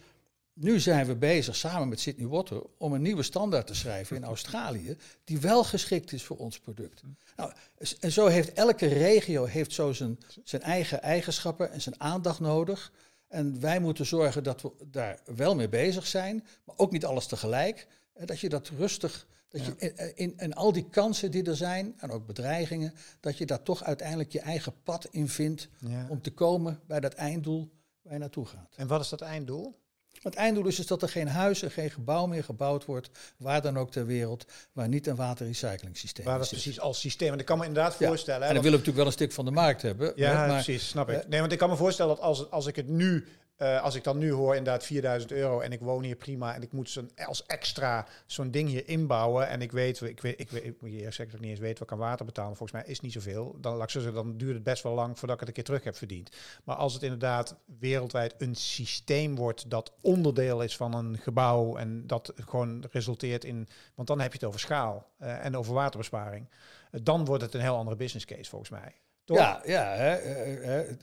nu 0.53 0.79
zijn 0.79 1.05
we 1.05 1.15
bezig 1.15 1.55
samen 1.55 1.87
met 1.87 1.99
Sydney 1.99 2.27
Water 2.27 2.63
om 2.77 2.93
een 2.93 3.01
nieuwe 3.01 3.23
standaard 3.23 3.67
te 3.67 3.75
schrijven 3.75 4.15
in 4.15 4.23
Australië 4.23 4.97
die 5.23 5.39
wel 5.39 5.63
geschikt 5.63 6.11
is 6.11 6.23
voor 6.23 6.37
ons 6.37 6.59
product. 6.59 7.01
Nou, 7.35 7.51
en 7.99 8.11
zo 8.11 8.27
heeft 8.27 8.53
elke 8.53 8.87
regio 8.87 9.45
heeft 9.45 9.71
zo 9.71 9.93
zijn, 9.93 10.17
zijn 10.43 10.61
eigen 10.61 11.01
eigenschappen 11.01 11.71
en 11.71 11.81
zijn 11.81 12.01
aandacht 12.01 12.39
nodig. 12.39 12.91
En 13.27 13.59
wij 13.59 13.79
moeten 13.79 14.05
zorgen 14.05 14.43
dat 14.43 14.61
we 14.61 14.71
daar 14.85 15.19
wel 15.35 15.55
mee 15.55 15.69
bezig 15.69 16.07
zijn, 16.07 16.45
maar 16.63 16.75
ook 16.77 16.91
niet 16.91 17.05
alles 17.05 17.27
tegelijk. 17.27 17.87
En 18.13 18.25
dat 18.25 18.39
je 18.39 18.49
dat 18.49 18.67
rustig, 18.67 19.27
dat 19.49 19.65
je 19.65 19.93
in, 20.15 20.33
in, 20.37 20.53
al 20.53 20.71
die 20.71 20.89
kansen 20.89 21.31
die 21.31 21.43
er 21.43 21.55
zijn, 21.55 21.93
en 21.97 22.11
ook 22.11 22.25
bedreigingen, 22.25 22.93
dat 23.19 23.37
je 23.37 23.45
daar 23.45 23.63
toch 23.63 23.83
uiteindelijk 23.83 24.31
je 24.31 24.39
eigen 24.39 24.73
pad 24.83 25.07
in 25.11 25.29
vindt 25.29 25.69
om 26.09 26.21
te 26.21 26.31
komen 26.31 26.79
bij 26.87 26.99
dat 26.99 27.13
einddoel 27.13 27.71
waar 28.03 28.13
je 28.13 28.19
naartoe 28.19 28.45
gaat. 28.45 28.73
En 28.75 28.87
wat 28.87 29.01
is 29.01 29.09
dat 29.09 29.21
einddoel? 29.21 29.81
Het 30.21 30.35
einddoel 30.35 30.67
is 30.67 30.75
dus 30.75 30.87
dat 30.87 31.01
er 31.01 31.09
geen 31.09 31.27
huis 31.27 31.61
en 31.61 31.71
geen 31.71 31.89
gebouw 31.89 32.25
meer 32.25 32.43
gebouwd 32.43 32.85
wordt, 32.85 33.09
waar 33.37 33.61
dan 33.61 33.77
ook 33.77 33.91
ter 33.91 34.05
wereld, 34.05 34.45
waar 34.71 34.87
niet 34.87 35.07
een 35.07 35.15
waterrecyclingsysteem 35.15 36.25
waar 36.25 36.39
is. 36.39 36.49
precies 36.49 36.79
als 36.79 36.99
systeem. 36.99 37.33
En 37.33 37.39
ik 37.39 37.45
kan 37.45 37.57
me 37.57 37.65
inderdaad 37.65 37.95
voorstellen... 37.95 38.47
En 38.47 38.53
dan 38.53 38.63
willen 38.63 38.79
we 38.79 38.85
natuurlijk 38.85 38.97
wel 38.97 39.05
een 39.05 39.11
stuk 39.11 39.31
van 39.31 39.45
de 39.45 39.51
markt 39.51 39.81
hebben. 39.81 40.13
Ja, 40.15 40.47
precies, 40.47 40.87
snap 40.87 41.09
ik. 41.09 41.27
Nee, 41.27 41.39
want 41.39 41.51
ik 41.51 41.57
kan 41.57 41.69
me 41.69 41.75
voorstellen 41.75 42.15
dat 42.15 42.23
als, 42.23 42.51
als 42.51 42.65
ik 42.65 42.75
het 42.75 42.87
nu 42.87 43.27
uh, 43.57 43.81
als 43.81 43.95
ik 43.95 44.03
dan 44.03 44.17
nu 44.17 44.31
hoor 44.31 44.55
inderdaad 44.55 44.85
4000 44.85 45.31
euro 45.31 45.59
en 45.59 45.71
ik 45.71 45.79
woon 45.79 46.03
hier 46.03 46.15
prima 46.15 46.55
en 46.55 46.61
ik 46.61 46.71
moet 46.71 46.89
zo'n, 46.89 47.11
als 47.25 47.45
extra 47.45 48.07
zo'n 48.25 48.51
ding 48.51 48.69
hier 48.69 48.87
inbouwen 48.87 49.47
en 49.47 49.61
ik 49.61 49.71
weet, 49.71 50.01
ik 50.01 50.21
weet, 50.21 50.39
ik, 50.39 50.49
weet, 50.49 50.63
ik 50.63 50.81
moet 50.81 50.91
je 50.91 51.01
eerst 51.01 51.15
zeggen 51.15 51.41
niet 51.41 51.49
eens 51.49 51.59
weet 51.59 51.79
wat 51.79 51.91
ik 51.91 51.97
water 51.97 52.25
betalen, 52.25 52.55
volgens 52.55 52.81
mij 52.81 52.91
is 52.91 52.99
niet 52.99 53.13
zoveel, 53.13 53.57
dan, 53.61 53.75
laat 53.75 53.91
zeggen, 53.91 54.13
dan 54.13 54.37
duurt 54.37 54.53
het 54.53 54.63
best 54.63 54.83
wel 54.83 54.93
lang 54.93 55.19
voordat 55.19 55.35
ik 55.35 55.39
het 55.39 55.49
een 55.49 55.55
keer 55.55 55.63
terug 55.63 55.83
heb 55.83 55.95
verdiend. 55.95 56.35
Maar 56.63 56.75
als 56.75 56.93
het 56.93 57.03
inderdaad 57.03 57.55
wereldwijd 57.79 58.35
een 58.37 58.55
systeem 58.55 59.35
wordt 59.35 59.69
dat 59.69 59.93
onderdeel 60.01 60.61
is 60.61 60.77
van 60.77 60.93
een 60.93 61.17
gebouw 61.17 61.77
en 61.77 62.07
dat 62.07 62.33
gewoon 62.35 62.85
resulteert 62.91 63.43
in, 63.43 63.67
want 63.95 64.07
dan 64.07 64.19
heb 64.19 64.31
je 64.31 64.37
het 64.37 64.47
over 64.47 64.59
schaal 64.59 65.07
uh, 65.21 65.45
en 65.45 65.57
over 65.57 65.73
waterbesparing, 65.73 66.49
uh, 66.91 67.01
dan 67.03 67.25
wordt 67.25 67.43
het 67.43 67.53
een 67.53 67.61
heel 67.61 67.75
andere 67.75 67.95
business 67.95 68.25
case 68.25 68.49
volgens 68.49 68.71
mij. 68.71 68.95
Toch? 69.25 69.37
Ja, 69.37 69.61
ja 69.65 69.93
hè, 69.93 70.15
hè, 70.15 70.95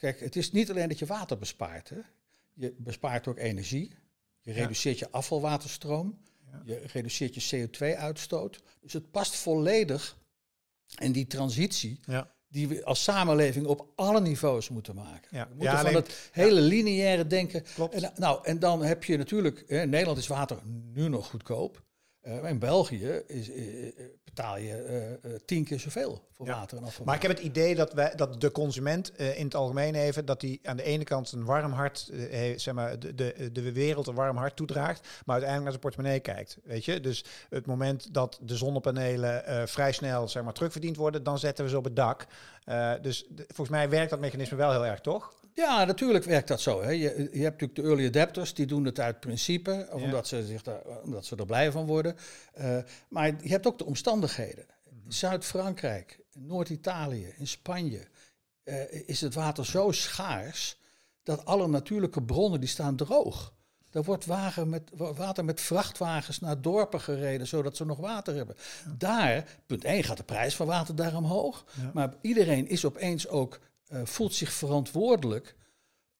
Kijk, 0.00 0.20
het 0.20 0.36
is 0.36 0.52
niet 0.52 0.70
alleen 0.70 0.88
dat 0.88 0.98
je 0.98 1.06
water 1.06 1.38
bespaart. 1.38 1.88
Hè. 1.88 1.98
Je 2.54 2.74
bespaart 2.78 3.26
ook 3.26 3.38
energie. 3.38 3.92
Je 4.40 4.52
reduceert 4.52 4.98
je 4.98 5.10
afvalwaterstroom. 5.10 6.18
Je 6.64 6.78
reduceert 6.92 7.34
je 7.34 7.68
CO2-uitstoot. 7.68 8.62
Dus 8.80 8.92
het 8.92 9.10
past 9.10 9.36
volledig 9.36 10.18
in 10.98 11.12
die 11.12 11.26
transitie 11.26 12.00
die 12.48 12.68
we 12.68 12.84
als 12.84 13.02
samenleving 13.02 13.66
op 13.66 13.92
alle 13.94 14.20
niveaus 14.20 14.68
moeten 14.68 14.94
maken. 14.94 15.28
Ja. 15.30 15.48
We 15.48 15.54
moeten 15.54 15.78
van 15.78 15.94
het 15.94 16.28
hele 16.32 16.60
lineaire 16.60 17.26
denken. 17.26 17.64
Klopt. 17.74 17.94
En, 17.94 18.12
nou, 18.16 18.44
en 18.44 18.58
dan 18.58 18.82
heb 18.82 19.04
je 19.04 19.16
natuurlijk, 19.16 19.60
in 19.60 19.90
Nederland 19.90 20.18
is 20.18 20.26
water 20.26 20.58
nu 20.92 21.08
nog 21.08 21.26
goedkoop. 21.26 21.82
Uh, 22.26 22.48
in 22.48 22.58
België 22.58 23.22
is, 23.26 23.48
uh, 23.48 23.92
betaal 24.24 24.56
je 24.56 25.18
uh, 25.24 25.32
tien 25.44 25.64
keer 25.64 25.80
zoveel 25.80 26.28
voor 26.32 26.46
water 26.46 26.78
en 26.78 26.84
afval. 26.84 27.04
Maar 27.04 27.14
ik 27.14 27.22
heb 27.22 27.30
het 27.30 27.40
idee 27.40 27.74
dat, 27.74 27.92
wij, 27.92 28.12
dat 28.16 28.40
de 28.40 28.52
consument 28.52 29.18
in 29.18 29.44
het 29.44 29.54
algemeen 29.54 29.94
even... 29.94 30.24
dat 30.24 30.40
die 30.40 30.60
aan 30.62 30.76
de 30.76 30.82
ene 30.82 31.04
kant 31.04 31.32
een 31.32 31.44
warm 31.44 31.72
hart, 31.72 32.10
zeg 32.56 32.74
maar, 32.74 32.98
de, 32.98 33.14
de, 33.14 33.52
de 33.52 33.72
wereld 33.72 34.06
een 34.06 34.14
warm 34.14 34.36
hart 34.36 34.56
toedraagt... 34.56 35.00
maar 35.00 35.36
uiteindelijk 35.40 35.62
naar 35.62 35.70
zijn 35.70 35.80
portemonnee 35.80 36.20
kijkt, 36.20 36.58
weet 36.64 36.84
je? 36.84 37.00
Dus 37.00 37.24
het 37.48 37.66
moment 37.66 38.14
dat 38.14 38.38
de 38.42 38.56
zonnepanelen 38.56 39.68
vrij 39.68 39.92
snel, 39.92 40.28
zeg 40.28 40.42
maar, 40.42 40.52
terugverdiend 40.52 40.96
worden... 40.96 41.22
dan 41.22 41.38
zetten 41.38 41.64
we 41.64 41.70
ze 41.70 41.76
op 41.76 41.84
het 41.84 41.96
dak. 41.96 42.26
dus 43.02 43.26
volgens 43.36 43.68
mij 43.68 43.88
werkt 43.88 44.10
dat 44.10 44.20
mechanisme 44.20 44.56
wel 44.56 44.70
heel 44.70 44.86
erg, 44.86 45.00
toch? 45.00 45.32
Ja, 45.54 45.84
natuurlijk 45.84 46.24
werkt 46.24 46.48
dat 46.48 46.60
zo. 46.60 46.82
Hè. 46.82 46.90
Je, 46.90 47.28
je 47.32 47.42
hebt 47.42 47.60
natuurlijk 47.60 47.74
de 47.74 47.82
early 47.82 48.06
adapters, 48.06 48.54
die 48.54 48.66
doen 48.66 48.84
het 48.84 49.00
uit 49.00 49.20
principe, 49.20 49.88
of 49.92 50.02
omdat, 50.02 50.28
ze 50.28 50.46
zich 50.46 50.62
daar, 50.62 50.82
omdat 51.02 51.26
ze 51.26 51.36
er 51.36 51.46
blij 51.46 51.72
van 51.72 51.86
worden. 51.86 52.16
Uh, 52.58 52.78
maar 53.08 53.26
je 53.26 53.48
hebt 53.48 53.66
ook 53.66 53.78
de 53.78 53.84
omstandigheden. 53.84 54.64
In 54.90 55.00
mhm. 55.02 55.10
Zuid-Frankrijk, 55.10 56.20
Noord-Italië, 56.32 57.34
in 57.36 57.46
Spanje 57.46 58.06
uh, 58.64 59.08
is 59.08 59.20
het 59.20 59.34
water 59.34 59.66
zo 59.66 59.90
schaars 59.90 60.78
dat 61.22 61.44
alle 61.44 61.68
natuurlijke 61.68 62.22
bronnen 62.22 62.60
die 62.60 62.68
staan 62.68 62.96
droog. 62.96 63.54
Er 63.90 64.04
wordt 64.04 64.26
water 64.26 64.66
met, 64.66 64.90
water 64.94 65.44
met 65.44 65.60
vrachtwagens 65.60 66.40
naar 66.40 66.60
dorpen 66.60 67.00
gereden, 67.00 67.46
zodat 67.46 67.76
ze 67.76 67.84
nog 67.84 67.98
water 67.98 68.34
hebben. 68.34 68.56
Daar, 68.98 69.58
punt 69.66 69.84
1, 69.84 70.04
gaat 70.04 70.16
de 70.16 70.22
prijs 70.22 70.56
van 70.56 70.66
water 70.66 70.94
daar 70.94 71.16
omhoog. 71.16 71.64
Maar 71.92 72.14
iedereen 72.20 72.68
is 72.68 72.84
opeens 72.84 73.28
ook 73.28 73.60
uh, 73.92 74.00
voelt 74.04 74.34
zich 74.34 74.52
verantwoordelijk 74.52 75.56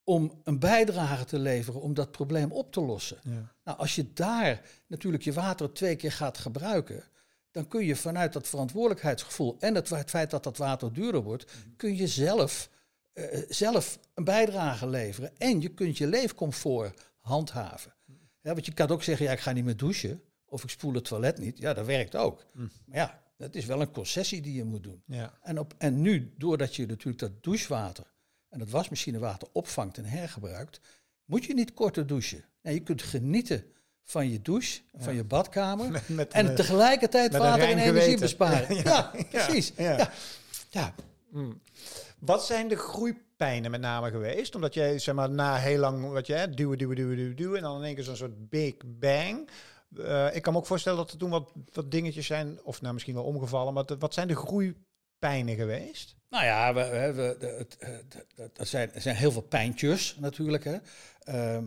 om 0.03 0.41
een 0.43 0.59
bijdrage 0.59 1.25
te 1.25 1.39
leveren 1.39 1.81
om 1.81 1.93
dat 1.93 2.11
probleem 2.11 2.51
op 2.51 2.71
te 2.71 2.81
lossen. 2.81 3.17
Ja. 3.23 3.53
Nou, 3.63 3.77
als 3.77 3.95
je 3.95 4.13
daar 4.13 4.61
natuurlijk 4.87 5.23
je 5.23 5.33
water 5.33 5.73
twee 5.73 5.95
keer 5.95 6.11
gaat 6.11 6.37
gebruiken, 6.37 7.03
dan 7.51 7.67
kun 7.67 7.85
je 7.85 7.95
vanuit 7.95 8.33
dat 8.33 8.47
verantwoordelijkheidsgevoel 8.47 9.55
en 9.59 9.75
het, 9.75 9.87
feit 10.05 10.31
dat 10.31 10.43
dat 10.43 10.57
water 10.57 10.93
duurder 10.93 11.21
wordt, 11.21 11.45
mhm. 11.45 11.75
kun 11.75 11.95
je 11.95 12.07
zelf, 12.07 12.69
uh, 13.13 13.25
zelf 13.49 13.99
een 14.13 14.23
bijdrage 14.23 14.87
leveren 14.87 15.37
en 15.37 15.61
je 15.61 15.69
kunt 15.69 15.97
je 15.97 16.07
leefcomfort 16.07 17.11
handhaven. 17.19 17.93
Ja, 18.41 18.53
want 18.53 18.65
je 18.65 18.73
kan 18.73 18.89
ook 18.89 19.03
zeggen, 19.03 19.25
ja, 19.25 19.31
ik 19.31 19.39
ga 19.39 19.51
niet 19.51 19.65
meer 19.65 19.77
douchen. 19.77 20.21
Of 20.45 20.63
ik 20.63 20.69
spoel 20.69 20.93
het 20.93 21.05
toilet 21.05 21.37
niet. 21.37 21.57
Ja, 21.57 21.73
dat 21.73 21.85
werkt 21.85 22.15
ook. 22.15 22.45
Hm. 22.53 22.67
Maar 22.85 22.97
ja, 22.97 23.21
dat 23.41 23.55
is 23.55 23.65
wel 23.65 23.81
een 23.81 23.91
concessie 23.91 24.41
die 24.41 24.53
je 24.53 24.63
moet 24.63 24.83
doen. 24.83 25.03
Ja. 25.05 25.33
En, 25.41 25.59
op, 25.59 25.73
en 25.77 26.01
nu, 26.01 26.33
doordat 26.37 26.75
je 26.75 26.85
natuurlijk 26.85 27.19
dat 27.19 27.43
douchewater 27.43 28.05
en 28.49 28.59
dat 28.59 28.69
wasmachinewater 28.69 29.47
opvangt 29.51 29.97
en 29.97 30.05
hergebruikt, 30.05 30.79
moet 31.25 31.45
je 31.45 31.53
niet 31.53 31.73
korter 31.73 32.07
douchen. 32.07 32.43
Nee, 32.61 32.73
je 32.73 32.79
kunt 32.79 33.01
genieten 33.01 33.63
van 34.03 34.29
je 34.29 34.41
douche, 34.41 34.81
van 34.97 35.15
je 35.15 35.23
badkamer. 35.23 35.91
Met, 35.91 36.09
met 36.09 36.31
en 36.33 36.45
een- 36.45 36.55
tegelijkertijd 36.55 37.37
water 37.37 37.63
en 37.63 37.69
energie 37.69 37.91
geweten. 37.91 38.19
besparen. 38.19 38.75
Ja, 38.83 39.11
precies. 39.29 39.73
ja. 39.77 39.97
Ja. 39.97 40.11
Ja. 40.69 40.93
Mm. 41.29 41.61
Wat 42.19 42.45
zijn 42.45 42.67
de 42.67 42.75
groeipijnen 42.75 43.71
met 43.71 43.81
name 43.81 44.09
geweest? 44.09 44.55
Omdat 44.55 44.73
jij 44.73 44.99
zeg 44.99 45.15
maar 45.15 45.29
na 45.29 45.55
heel 45.55 45.79
lang 45.79 46.11
wat 46.11 46.27
je 46.27 46.33
hè, 46.33 46.49
duwen, 46.49 46.77
duwen, 46.77 46.95
duwen, 46.95 47.15
duwen, 47.15 47.35
duwen 47.35 47.57
en 47.57 47.63
dan 47.63 47.77
in 47.77 47.83
één 47.83 47.95
keer 47.95 48.03
zo'n 48.03 48.15
soort 48.15 48.49
big 48.49 48.73
bang. 48.85 49.49
Eh, 49.97 50.35
ik 50.35 50.41
kan 50.41 50.53
me 50.53 50.59
ook 50.59 50.65
voorstellen 50.65 50.97
dat 50.97 51.11
er 51.11 51.17
toen 51.17 51.29
wat, 51.29 51.51
wat 51.73 51.91
dingetjes 51.91 52.25
zijn, 52.25 52.59
of 52.63 52.81
nou 52.81 52.93
misschien 52.93 53.15
wel 53.15 53.23
omgevallen, 53.23 53.73
maar 53.73 53.85
wat 53.99 54.13
zijn 54.13 54.27
de 54.27 54.35
groeipijnen 54.35 55.55
geweest? 55.55 56.15
Nou 56.29 56.43
ja, 56.45 56.73
we, 56.73 57.65
zijn, 58.65 58.93
er 58.93 59.01
zijn 59.01 59.15
heel 59.15 59.31
veel 59.31 59.41
pijntjes 59.41 60.15
natuurlijk. 60.19 60.63
Hè. 60.63 60.77
Ehm, 61.23 61.63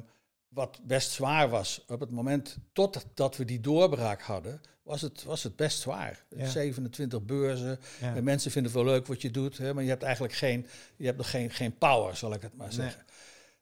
wat 0.48 0.80
best 0.82 1.10
zwaar 1.10 1.48
was 1.48 1.84
op 1.88 2.00
het 2.00 2.10
moment 2.10 2.56
totdat 2.72 3.36
we 3.36 3.44
die 3.44 3.60
doorbraak 3.60 4.22
hadden, 4.22 4.60
was 4.82 5.00
het, 5.00 5.22
was 5.22 5.42
het 5.42 5.56
best 5.56 5.80
zwaar. 5.80 6.24
Ja. 6.36 6.46
27 6.46 7.22
beurzen. 7.22 7.78
Ja. 8.00 8.14
En 8.14 8.24
mensen 8.24 8.50
vinden 8.50 8.72
het 8.72 8.82
wel 8.82 8.92
leuk 8.92 9.06
wat 9.06 9.22
je 9.22 9.30
doet, 9.30 9.58
hè, 9.58 9.74
maar 9.74 9.82
je 9.82 9.88
hebt 9.88 10.02
eigenlijk 10.02 10.34
geen, 10.34 10.66
je 10.96 11.04
hebt 11.06 11.18
nog 11.18 11.30
geen, 11.30 11.50
geen 11.50 11.78
power, 11.78 12.16
zal 12.16 12.32
ik 12.32 12.42
het 12.42 12.56
maar 12.56 12.66
Nee. 12.66 12.76
zeggen. 12.76 13.04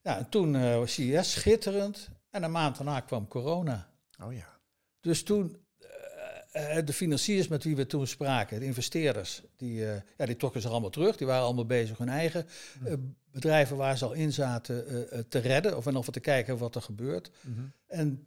Ja, 0.03 0.19
en 0.19 0.29
toen 0.29 0.57
eh, 0.57 0.77
was 0.77 0.93
CES 0.95 1.31
schitterend. 1.33 2.09
En 2.31 2.43
een 2.43 2.51
maand 2.51 2.77
daarna 2.77 3.01
kwam 3.01 3.29
corona. 3.29 3.91
Oh 4.25 4.33
ja. 4.33 4.59
Dus 5.01 5.23
toen, 5.23 5.57
eh, 6.51 6.79
eh, 6.79 6.87
de 6.87 6.93
financiers 6.93 7.49
met 7.49 7.65
wie 7.65 7.77
we 7.77 7.87
toen 7.87 8.07
spraken, 8.07 8.61
de 8.61 8.65
investeerders, 8.65 9.43
die, 9.57 9.87
eh, 9.91 10.01
ja, 10.17 10.27
die 10.27 10.37
trokken 10.37 10.61
zich 10.61 10.71
allemaal 10.71 10.91
terug. 10.91 11.17
Die 11.17 11.27
waren 11.27 11.45
allemaal 11.45 11.67
bezig 11.67 11.99
hun 11.99 12.09
eigen 12.09 12.47
eh, 12.85 12.93
bedrijven 13.31 13.77
waar 13.77 13.99
ze 13.99 14.05
al 14.05 14.13
in 14.13 14.33
zaten 14.33 14.85
te 15.29 15.39
redden. 15.39 15.77
Of 15.77 15.87
en 15.87 15.97
of 15.97 16.07
te 16.11 16.21
kijken 16.21 16.59
wat 16.59 16.75
er 16.75 16.83
gebeurt. 16.83 17.31
Mhm. 17.41 17.61
En 17.87 18.27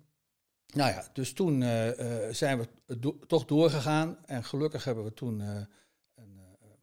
nou 0.73 0.91
ja, 0.91 1.07
dus 1.13 1.33
toen 1.33 1.61
zijn 2.31 2.59
we 2.59 2.67
do- 2.99 3.19
toch 3.27 3.45
doorgegaan. 3.45 4.17
En 4.25 4.43
gelukkig 4.43 4.83
hebben 4.83 5.03
we 5.03 5.13
toen 5.13 5.39
een 5.39 5.67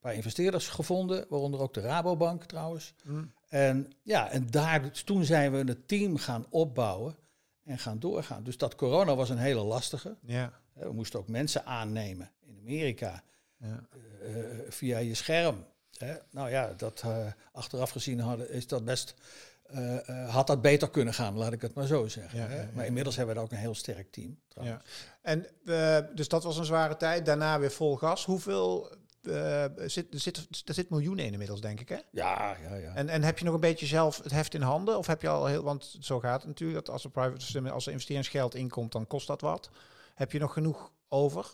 paar 0.00 0.14
investeerders 0.14 0.68
gevonden, 0.68 1.26
waaronder 1.28 1.60
ook 1.60 1.74
de 1.74 1.80
Rabobank 1.80 2.44
trouwens. 2.44 2.94
Mm. 3.04 3.32
En 3.48 3.92
ja, 4.02 4.30
en 4.30 4.46
daar, 4.50 4.82
dus 4.82 5.02
toen 5.02 5.24
zijn 5.24 5.52
we 5.52 5.58
een 5.58 5.86
team 5.86 6.16
gaan 6.16 6.46
opbouwen 6.50 7.16
en 7.64 7.78
gaan 7.78 7.98
doorgaan. 7.98 8.42
Dus 8.42 8.56
dat 8.58 8.74
corona 8.74 9.14
was 9.14 9.30
een 9.30 9.38
hele 9.38 9.62
lastige. 9.62 10.16
Ja. 10.20 10.52
We 10.72 10.92
moesten 10.92 11.18
ook 11.18 11.28
mensen 11.28 11.66
aannemen 11.66 12.30
in 12.46 12.58
Amerika 12.60 13.22
ja. 13.56 13.86
eh, 14.22 14.34
via 14.68 14.98
je 14.98 15.14
scherm. 15.14 15.64
Hè. 15.98 16.14
Nou 16.30 16.50
ja, 16.50 16.72
dat 16.76 17.02
eh, 17.04 17.26
achteraf 17.52 17.90
gezien 17.90 18.20
hadden, 18.20 18.50
is 18.50 18.66
dat 18.66 18.84
best, 18.84 19.14
eh, 19.62 20.08
eh, 20.08 20.28
had 20.28 20.46
dat 20.46 20.62
beter 20.62 20.90
kunnen 20.90 21.14
gaan, 21.14 21.36
laat 21.36 21.52
ik 21.52 21.60
het 21.60 21.74
maar 21.74 21.86
zo 21.86 22.08
zeggen. 22.08 22.38
Ja, 22.38 22.46
hè. 22.46 22.56
ja, 22.56 22.62
ja. 22.62 22.68
Maar 22.74 22.86
inmiddels 22.86 23.16
hebben 23.16 23.34
we 23.34 23.40
daar 23.40 23.50
ook 23.50 23.56
een 23.56 23.64
heel 23.64 23.74
sterk 23.74 24.10
team. 24.10 24.38
trouwens. 24.48 24.82
En 25.22 25.46
eh, 25.64 25.98
dus 26.14 26.28
dat 26.28 26.44
was 26.44 26.58
een 26.58 26.64
zware 26.64 26.96
tijd. 26.96 27.26
Daarna 27.26 27.58
weer 27.58 27.70
vol 27.70 27.96
gas. 27.96 28.24
Hoeveel 28.24 28.90
eh, 29.26 29.64
zit, 29.86 30.14
er 30.14 30.20
zit, 30.20 30.36
er 30.64 30.74
zit 30.74 30.90
miljoenen 30.90 31.24
in 31.24 31.32
inmiddels, 31.32 31.60
denk 31.60 31.80
ik, 31.80 31.88
hè? 31.88 31.98
Ja, 32.10 32.56
ja, 32.62 32.74
ja. 32.74 32.94
En, 32.94 33.08
en 33.08 33.22
heb 33.22 33.38
je 33.38 33.44
nog 33.44 33.54
een 33.54 33.60
beetje 33.60 33.86
zelf 33.86 34.22
het 34.22 34.32
heft 34.32 34.54
in 34.54 34.62
handen? 34.62 34.98
Of 34.98 35.06
heb 35.06 35.22
je 35.22 35.28
al 35.28 35.46
heel, 35.46 35.62
want 35.62 35.96
zo 36.00 36.20
gaat 36.20 36.38
het 36.38 36.46
natuurlijk, 36.48 36.84
dat 36.84 36.94
als 36.94 37.04
er 37.04 37.10
private 37.10 37.70
als 37.70 37.86
er 37.86 37.92
investeringsgeld 37.92 38.54
inkomt, 38.54 38.92
dan 38.92 39.06
kost 39.06 39.26
dat 39.26 39.40
wat. 39.40 39.70
Heb 40.14 40.32
je 40.32 40.38
nog 40.38 40.52
genoeg 40.52 40.92
over? 41.08 41.46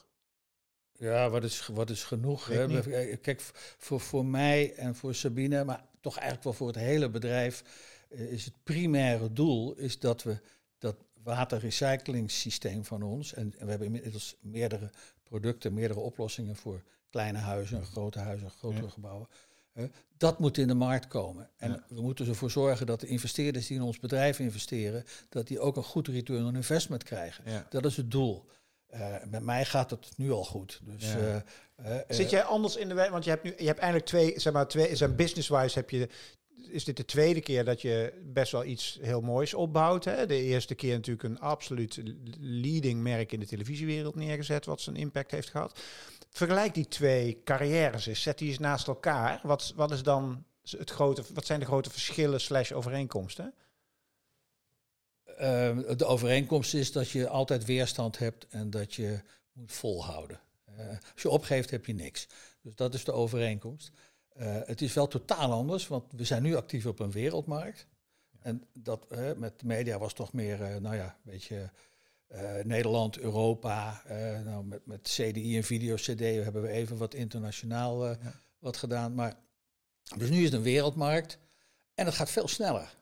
Ja, 0.93 1.31
wat 1.31 1.45
is, 1.45 1.67
wat 1.67 1.91
is 1.91 2.05
genoeg? 2.05 2.47
Hè? 2.47 2.67
niet. 2.67 2.85
We- 2.85 3.19
Kijk, 3.23 3.41
voor, 3.79 4.01
voor 4.01 4.25
mij 4.27 4.75
en 4.75 4.95
voor 4.95 5.15
Sabine, 5.15 5.65
maar 5.65 5.85
toch 6.01 6.15
eigenlijk 6.15 6.45
wel 6.45 6.53
voor 6.53 6.67
het 6.67 6.77
hele 6.77 7.11
bedrijf, 7.11 7.65
eh, 8.11 8.21
is 8.33 8.45
het 8.45 8.55
primaire 8.63 9.33
doel 9.33 9.75
is 9.75 9.99
dat 9.99 10.23
we 10.23 10.39
dat 10.79 10.97
waterrecyclingssysteem 11.23 12.85
van 12.85 13.03
ons, 13.03 13.35
en, 13.35 13.55
en 13.59 13.65
we 13.65 13.71
hebben 13.71 13.87
inmiddels 13.95 14.37
meerdere 14.41 14.91
producten, 15.23 15.75
meerdere 15.75 16.01
oplossingen 16.01 16.57
voor 16.57 16.83
kleine 17.11 17.39
huizen, 17.39 17.85
grote 17.85 18.19
huizen, 18.19 18.51
grotere 18.51 18.83
Ja. 18.85 18.91
gebouwen. 18.91 19.29
hè, 19.73 19.87
dat 20.17 20.39
moet 20.39 20.59
in 20.59 20.67
de 20.69 20.75
markt 20.75 21.07
komen. 21.09 21.51
En 21.57 21.71
Ja. 21.71 21.85
we 21.89 22.01
moeten 22.01 22.27
ervoor 22.27 22.51
zorgen 22.51 22.87
dat 22.87 23.01
de 23.01 23.07
investeerders 23.07 23.67
die 23.67 23.77
in 23.77 23.83
ons 23.83 23.99
bedrijf 23.99 24.39
investeren, 24.39 25.05
dat 25.29 25.47
die 25.47 25.61
ook 25.61 25.77
een 25.77 25.83
goed 25.85 26.09
return 26.09 26.45
on 26.47 26.55
investment 26.57 27.03
krijgen. 27.03 27.45
Ja. 27.51 27.67
Dat 27.71 27.85
is 27.85 27.97
het 27.97 28.11
doel. 28.11 28.47
Eh, 28.87 29.15
met 29.31 29.43
mij 29.43 29.65
gaat 29.65 29.91
het 29.91 30.11
nu 30.17 30.31
al 30.31 30.45
goed. 30.45 30.81
Dus, 30.83 31.13
Ja. 31.13 31.45
eh, 31.77 31.97
eh, 31.99 32.05
Zit 32.09 32.31
jij 32.31 32.43
anders 32.43 32.77
in 32.77 32.89
de 32.89 32.95
wijk? 32.95 33.11
Want 33.11 33.25
je 33.25 33.31
hebt 33.31 33.43
nu, 33.43 33.55
je 33.59 33.67
hebt 33.67 33.79
eigenlijk 33.79 34.09
twee, 34.11 34.41
zeg 34.41 34.53
maar, 34.53 34.69
twee, 34.69 34.97
zijn 34.97 35.17
business-wise 35.17 35.79
heb 35.79 35.91
je, 35.91 36.09
is 36.63 36.85
dit 36.85 36.97
de 36.97 37.05
tweede 37.05 37.41
keer 37.41 37.65
dat 37.65 37.83
je 37.83 38.13
best 38.33 38.53
wel 38.53 38.65
iets 38.65 38.99
heel 39.01 39.21
moois 39.21 39.55
opbouwt. 39.55 40.05
Hè? 40.05 40.27
De 40.27 40.43
eerste 40.43 40.75
keer 40.75 40.95
natuurlijk 40.95 41.29
een 41.29 41.41
absoluut 41.41 42.01
leading 42.41 43.03
merk 43.03 43.33
in 43.33 43.41
de 43.41 43.47
televisiewereld 43.47 44.15
neergezet, 44.15 44.67
wat 44.67 44.81
zijn 44.81 44.97
impact 44.97 45.31
heeft 45.31 45.51
gehad. 45.51 45.81
Vergelijk 46.31 46.75
die 46.75 46.89
twee 46.89 47.41
carrières 47.45 48.07
eens, 48.07 48.23
zet 48.23 48.39
die 48.39 48.49
eens 48.49 48.59
naast 48.59 48.87
elkaar. 48.87 49.41
Wat, 49.43 49.73
wat 49.77 49.91
is 49.91 50.03
dan 50.03 50.45
het 50.63 50.91
grote, 50.91 51.23
wat 51.35 51.47
zijn 51.47 51.61
de 51.61 51.67
grote 51.67 51.91
verschillen 51.91 52.41
slash 52.41 52.73
overeenkomsten? 52.73 53.55
eh, 55.39 55.79
de 55.97 56.05
overeenkomst 56.05 56.75
is 56.75 56.93
dat 56.93 57.11
je 57.11 57.29
altijd 57.29 57.65
weerstand 57.65 58.19
hebt 58.19 58.47
en 58.49 58.71
dat 58.71 58.95
je 58.95 59.21
moet 59.53 59.73
volhouden. 59.73 60.41
Eh, 60.65 60.89
als 60.89 61.23
je 61.23 61.31
opgeeft, 61.31 61.71
heb 61.71 61.87
je 61.87 61.95
niks. 61.95 62.27
Dus 62.63 62.75
dat 62.75 62.95
is 62.95 63.05
de 63.05 63.13
overeenkomst. 63.13 63.91
Eh, 64.39 64.57
het 64.65 64.81
is 64.83 64.93
wel 64.95 65.09
totaal 65.09 65.53
anders, 65.53 65.87
want 65.87 66.05
we 66.13 66.25
zijn 66.25 66.43
nu 66.43 66.57
actief 66.57 66.87
op 66.87 66.99
een 66.99 67.11
wereldmarkt. 67.11 67.87
En 68.41 68.67
dat 68.73 69.07
met 69.37 69.63
media 69.63 69.99
was 69.99 70.13
toch 70.13 70.33
meer, 70.33 70.63
eh, 70.63 70.77
nou 70.77 70.97
ja, 70.97 71.05
een 71.05 71.31
beetje 71.33 71.71
eh, 72.27 72.65
Nederland, 72.65 73.19
Europa. 73.19 74.03
nou, 74.45 74.65
met, 74.65 74.87
met 74.87 75.01
CDI 75.03 75.57
en 75.57 75.65
video-CD 75.65 76.21
hebben 76.21 76.63
we 76.63 76.69
even 76.69 76.97
wat 76.97 77.15
internationaal 77.15 78.07
Ja. 78.07 78.19
wat 78.59 78.77
gedaan. 78.77 79.15
Maar 79.15 79.35
dus 80.17 80.31
nu 80.31 80.39
is 80.39 80.45
het 80.45 80.53
een 80.53 80.63
wereldmarkt 80.63 81.39
en 81.95 82.07
het 82.07 82.15
gaat 82.15 82.31
veel 82.31 82.49
sneller. 82.49 82.97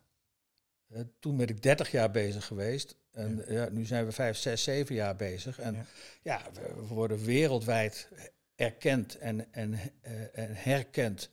Toen 1.19 1.37
ben 1.37 1.49
ik 1.49 1.63
30 1.63 1.91
jaar 1.91 2.11
bezig 2.11 2.47
geweest. 2.47 2.97
En 3.13 3.45
ja. 3.49 3.69
nu 3.71 3.85
zijn 3.85 4.07
we 4.07 4.13
5, 4.13 4.37
6, 4.37 4.63
7 4.63 4.95
jaar 4.95 5.17
bezig. 5.17 5.59
En 5.59 5.75
Ja. 5.75 5.85
ja, 6.23 6.43
we, 6.53 6.75
we 6.75 6.95
worden 6.95 7.25
wereldwijd 7.25 8.09
erkend 8.57 9.19
en, 9.19 9.53
en, 9.53 9.75
eh, 10.01 10.39
en 10.39 10.55
herkend 10.55 11.31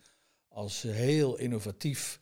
als 0.47 0.81
heel 0.81 1.37
innovatief 1.37 2.21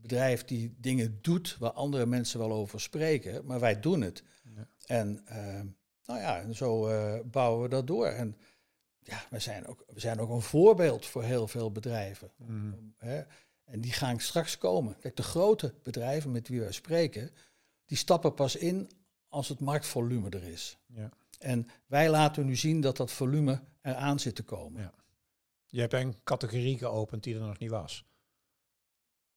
bedrijf 0.00 0.44
die 0.44 0.74
dingen 0.78 1.18
doet 1.22 1.56
waar 1.58 1.72
andere 1.72 2.06
mensen 2.06 2.38
wel 2.38 2.52
over 2.52 2.80
spreken. 2.80 3.46
Maar 3.46 3.60
wij 3.60 3.80
doen 3.80 4.00
het. 4.00 4.22
Ja. 4.56 4.68
En 4.86 5.22
eh, 5.26 5.60
nou 6.04 6.20
ja, 6.20 6.40
en 6.40 6.54
zo 6.54 6.88
eh, 6.88 7.20
bouwen 7.24 7.62
we 7.62 7.68
dat 7.68 7.86
door. 7.86 8.06
En 8.06 8.36
ja, 9.02 9.24
we 9.30 9.38
zijn, 9.38 9.66
ook, 9.66 9.84
we 9.86 10.00
zijn 10.00 10.20
ook 10.20 10.30
een 10.30 10.42
voorbeeld 10.42 11.06
voor 11.06 11.22
heel 11.22 11.48
veel 11.48 11.72
bedrijven. 11.72 12.30
Mhm. 12.36 12.72
Hè, 12.96 13.22
en 13.64 13.80
die 13.80 13.92
gaan 13.92 14.20
straks 14.20 14.58
komen. 14.58 14.96
Kijk, 14.98 15.16
de 15.16 15.22
grote 15.22 15.74
bedrijven 15.82 16.30
met 16.30 16.48
wie 16.48 16.60
wij 16.60 16.72
spreken, 16.72 17.30
die 17.84 17.96
stappen 17.96 18.34
pas 18.34 18.56
in 18.56 18.90
als 19.28 19.48
het 19.48 19.60
marktvolume 19.60 20.30
er 20.30 20.44
is. 20.44 20.78
Ja. 20.86 21.10
En 21.38 21.68
wij 21.86 22.10
laten 22.10 22.46
nu 22.46 22.56
zien 22.56 22.80
dat 22.80 22.96
dat 22.96 23.10
volume 23.10 23.60
eraan 23.82 24.18
zit 24.18 24.34
te 24.34 24.42
komen. 24.42 24.80
Ja. 24.82 24.94
Je 25.66 25.80
hebt 25.80 25.92
een 25.92 26.20
categorie 26.24 26.78
geopend 26.78 27.22
die 27.22 27.34
er 27.34 27.40
nog 27.40 27.58
niet 27.58 27.70
was. 27.70 28.04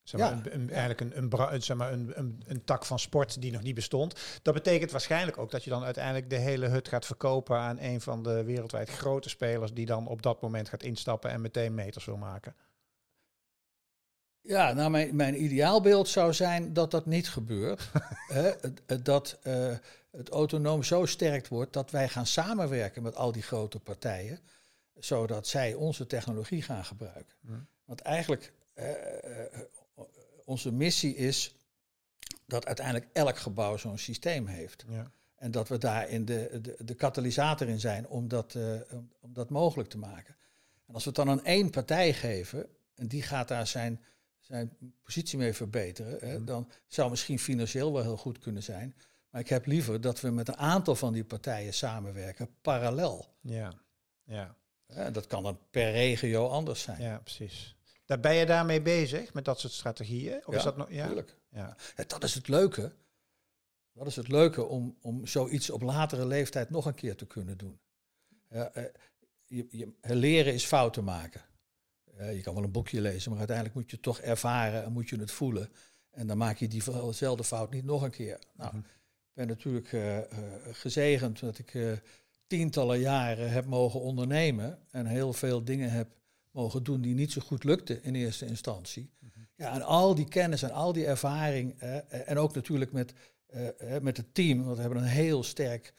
Zeg 0.04 0.20
maar, 0.22 0.30
Ja. 0.30 0.36
een, 0.46 0.54
een- 0.54 0.70
eigenlijk 0.70 1.00
een, 1.16 1.32
een, 1.54 1.62
zeg 1.64 1.78
maar 1.78 1.94
een, 1.94 2.12
een, 2.20 2.42
een 2.46 2.64
tak 2.64 2.86
van 2.86 3.00
sport 3.00 3.42
die 3.42 3.52
nog 3.52 3.62
niet 3.62 3.76
bestond. 3.76 4.40
Dat 4.42 4.54
betekent 4.54 4.92
waarschijnlijk 4.92 5.38
ook 5.38 5.52
dat 5.52 5.64
je 5.64 5.70
dan 5.70 5.84
uiteindelijk 5.84 6.30
de 6.30 6.36
hele 6.36 6.68
hut 6.68 6.88
gaat 6.88 7.06
verkopen 7.06 7.58
aan 7.58 7.80
een 7.80 8.02
van 8.02 8.24
de 8.24 8.44
wereldwijd 8.44 8.90
grote 8.90 9.30
spelers 9.30 9.74
die 9.74 9.86
dan 9.86 10.08
op 10.08 10.22
dat 10.22 10.42
moment 10.42 10.70
gaat 10.70 10.84
instappen 10.84 11.30
en 11.32 11.42
meteen 11.42 11.74
meters 11.74 12.06
wil 12.06 12.18
maken. 12.18 12.56
Ja, 14.42 14.74
nou, 14.74 14.90
mijn, 14.90 15.16
mijn 15.16 15.44
ideaalbeeld 15.44 16.08
zou 16.08 16.34
zijn 16.34 16.74
dat 16.74 16.92
dat 16.92 17.06
niet 17.06 17.30
gebeurt. 17.30 17.92
Dat 19.04 19.40
eh, 19.44 19.76
het 20.18 20.30
autonoom 20.30 20.84
zo 20.84 21.06
sterk 21.06 21.48
wordt 21.48 21.74
dat 21.74 21.92
wij 21.92 22.10
gaan 22.10 22.26
samenwerken 22.26 23.04
met 23.04 23.16
al 23.16 23.32
die 23.32 23.42
grote 23.42 23.80
partijen, 23.80 24.40
zodat 25.00 25.48
zij 25.48 25.74
onze 25.74 26.08
technologie 26.08 26.62
gaan 26.62 26.86
gebruiken. 26.86 27.36
Want 27.86 28.02
eigenlijk, 28.02 28.54
eh, 28.74 29.44
eh, 29.44 29.64
onze 30.46 30.72
missie 30.72 31.16
is 31.16 31.56
dat 32.46 32.66
uiteindelijk 32.66 33.08
elk 33.14 33.38
gebouw 33.38 33.78
zo'n 33.78 33.98
systeem 33.98 34.48
heeft. 34.48 34.86
Ja. 34.90 35.12
En 35.36 35.52
dat 35.52 35.68
we 35.68 35.78
daar 35.78 36.10
in 36.10 36.26
de, 36.26 36.60
de, 36.62 36.76
de 36.86 36.94
katalysator 36.94 37.68
in 37.68 37.80
zijn 37.80 38.08
om 38.08 38.28
dat, 38.28 38.56
eh, 38.56 38.74
om, 39.20 39.34
dat 39.34 39.50
mogelijk 39.50 39.90
te 39.90 39.98
maken. 39.98 40.36
En 40.88 40.94
als 40.94 41.04
we 41.04 41.10
het 41.10 41.18
dan 41.18 41.30
aan 41.30 41.46
één 41.46 41.70
partij 41.70 42.14
geven, 42.14 42.66
en 42.96 43.08
die 43.08 43.22
gaat 43.22 43.48
daar 43.48 43.68
zijn, 43.68 44.04
zijn 44.40 44.78
positie 45.04 45.38
mee 45.38 45.54
verbeteren, 45.54 46.30
hè, 46.30 46.44
dan 46.44 46.70
zou 46.88 47.10
misschien 47.10 47.40
financieel 47.40 47.94
wel 47.94 48.02
heel 48.02 48.18
goed 48.18 48.40
kunnen 48.40 48.64
zijn. 48.64 48.96
Maar 49.34 49.42
ik 49.42 49.50
heb 49.50 49.66
liever 49.66 50.02
dat 50.02 50.22
we 50.22 50.30
met 50.30 50.48
een 50.48 50.58
aantal 50.58 50.96
van 50.96 51.14
die 51.14 51.24
partijen 51.24 51.74
samenwerken, 51.74 52.50
parallel. 52.62 53.36
Ja, 53.42 53.74
ja. 54.24 54.56
Ja, 54.88 55.12
dat 55.12 55.28
kan 55.28 55.44
dan 55.44 55.60
per 55.72 55.92
regio 55.92 56.48
anders 56.48 56.82
zijn. 56.82 57.02
Ja, 57.02 57.18
precies. 57.20 57.76
Daar 58.06 58.20
ben 58.20 58.36
je 58.36 58.46
daarmee 58.46 58.82
bezig, 58.82 59.34
met 59.34 59.46
dat 59.46 59.60
soort 59.60 59.74
strategieën? 59.74 60.48
Of 60.48 60.52
ja, 60.54 60.58
is 60.58 60.64
dat 60.64 60.78
nog, 60.78 60.92
ja? 60.92 61.06
Tuurlijk. 61.06 61.38
Ja. 61.50 61.78
Ja, 61.96 62.04
dat 62.08 62.24
is 62.24 62.34
het 62.34 62.48
leuke. 62.48 62.96
Dat 63.94 64.08
is 64.08 64.16
het 64.16 64.28
leuke 64.28 64.64
om, 64.66 64.98
om 65.02 65.26
zoiets 65.28 65.70
op 65.70 65.82
latere 65.82 66.26
leeftijd 66.26 66.70
nog 66.70 66.86
een 66.86 66.96
keer 66.96 67.16
te 67.16 67.28
kunnen 67.28 67.58
doen. 67.58 67.80
Ja, 68.50 68.72
eh, 68.74 68.84
je, 69.46 69.68
je, 69.70 69.94
leren 70.02 70.54
is 70.54 70.66
fouten 70.66 71.04
maken. 71.04 71.42
je 72.18 72.42
kan 72.42 72.54
wel 72.54 72.64
een 72.64 72.72
boekje 72.72 73.02
lezen, 73.02 73.30
maar 73.30 73.40
uiteindelijk 73.40 73.78
moet 73.78 73.90
je 73.90 73.96
het 73.96 74.06
toch 74.06 74.20
ervaren 74.20 74.84
en 74.84 74.92
moet 74.92 75.10
je 75.10 75.20
het 75.20 75.32
voelen. 75.32 75.72
En 76.12 76.28
dan 76.28 76.38
maak 76.38 76.58
je 76.58 76.68
diezelfde 76.68 77.44
fout 77.44 77.72
niet 77.72 77.86
nog 77.86 78.02
een 78.02 78.12
keer. 78.12 78.40
Nou, 78.54 78.76
Mhm. 78.76 78.86
Ben 79.34 79.48
natuurlijk 79.48 79.94
eh, 79.94 80.18
eh, 80.18 80.26
gezegend 80.72 81.40
dat 81.40 81.58
ik 81.58 81.74
eh, 81.74 81.92
tientallen 82.48 83.00
jaren 83.00 83.52
heb 83.52 83.66
mogen 83.66 84.00
ondernemen 84.00 84.80
en 84.92 85.06
heel 85.06 85.34
veel 85.34 85.64
dingen 85.64 85.92
heb 85.92 86.08
mogen 86.52 86.84
doen 86.84 87.02
die 87.02 87.14
niet 87.14 87.32
zo 87.32 87.42
goed 87.42 87.64
lukten 87.64 88.04
in 88.04 88.16
eerste 88.16 88.46
instantie. 88.46 89.10
Ja, 89.56 89.74
en 89.74 89.82
al 89.82 90.16
die 90.16 90.28
kennis 90.28 90.64
en 90.64 90.72
al 90.72 90.94
die 90.94 91.06
ervaring 91.06 91.80
eh, 91.80 92.30
en 92.30 92.38
ook 92.38 92.56
natuurlijk 92.56 92.92
met, 92.92 93.14
eh, 93.48 94.00
met 94.02 94.18
het 94.18 94.34
team, 94.34 94.64
want 94.64 94.76
we 94.76 94.82
hebben 94.82 95.02
een 95.02 95.08
heel 95.08 95.44
sterk 95.44 95.94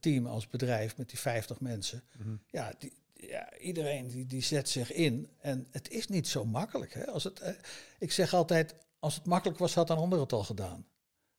team 0.00 0.26
als 0.26 0.48
bedrijf 0.48 0.96
met 0.96 1.08
die 1.08 1.18
50 1.18 1.60
mensen. 1.60 2.02
Mhm. 2.18 2.36
Ja, 2.46 2.72
die, 2.78 2.92
ja 3.12 3.58
iedereen 3.58 4.08
die, 4.08 4.26
die 4.26 4.42
zet 4.42 4.68
zich 4.68 4.92
in 4.92 5.28
en 5.40 5.66
het 5.70 5.90
is 5.90 6.06
niet 6.06 6.28
zo 6.28 6.44
makkelijk. 6.44 6.94
Hè? 6.94 7.06
Als 7.06 7.24
het, 7.24 7.40
eh, 7.40 7.54
ik 7.98 8.12
zeg 8.12 8.34
altijd, 8.34 8.74
als 8.98 9.14
het 9.14 9.26
makkelijk 9.26 9.58
was, 9.58 9.74
had 9.74 9.90
een 9.90 9.96
ander 9.96 10.20
het 10.20 10.32
al 10.32 10.44
gedaan. 10.44 10.86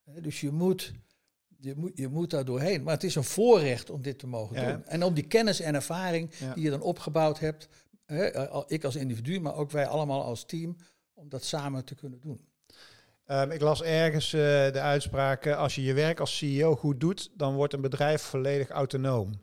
Dus 0.04 0.42
je 0.42 0.52
moet, 0.52 0.94
je, 1.60 1.74
moet, 1.76 1.92
je 1.96 2.08
moet 2.08 2.30
daar 2.30 2.46
doorheen. 2.46 2.84
Maar 2.84 2.94
het 2.94 3.04
is 3.04 3.16
een 3.16 3.24
voorrecht 3.24 3.90
om 3.90 4.02
dit 4.02 4.20
te 4.20 4.28
mogen 4.28 4.62
Ja. 4.62 4.72
doen. 4.72 4.86
En 4.86 5.04
om 5.04 5.14
die 5.14 5.28
kennis 5.28 5.60
en 5.60 5.76
ervaring 5.76 6.30
Ja. 6.40 6.54
die 6.54 6.64
je 6.64 6.70
dan 6.70 6.82
opgebouwd 6.82 7.40
hebt, 7.40 7.68
hè, 8.06 8.26
ik 8.68 8.84
als 8.84 8.96
individu, 8.96 9.40
maar 9.40 9.56
ook 9.56 9.72
wij 9.72 9.88
allemaal 9.88 10.24
als 10.24 10.46
team, 10.46 10.76
om 11.14 11.30
dat 11.30 11.44
samen 11.44 11.86
te 11.86 11.96
kunnen 11.96 12.20
doen. 12.20 12.48
Ehm, 13.26 13.52
ik 13.52 13.62
las 13.62 13.84
ergens 13.84 14.34
eh, 14.34 14.40
de 14.72 14.80
uitspraak, 14.80 15.46
eh, 15.46 15.58
als 15.58 15.76
je 15.76 15.84
je 15.84 15.94
werk 15.94 16.20
als 16.20 16.38
CEO 16.38 16.76
goed 16.76 17.00
doet, 17.00 17.32
dan 17.36 17.56
wordt 17.56 17.74
een 17.74 17.82
bedrijf 17.82 18.22
volledig 18.22 18.70
autonoom. 18.70 19.42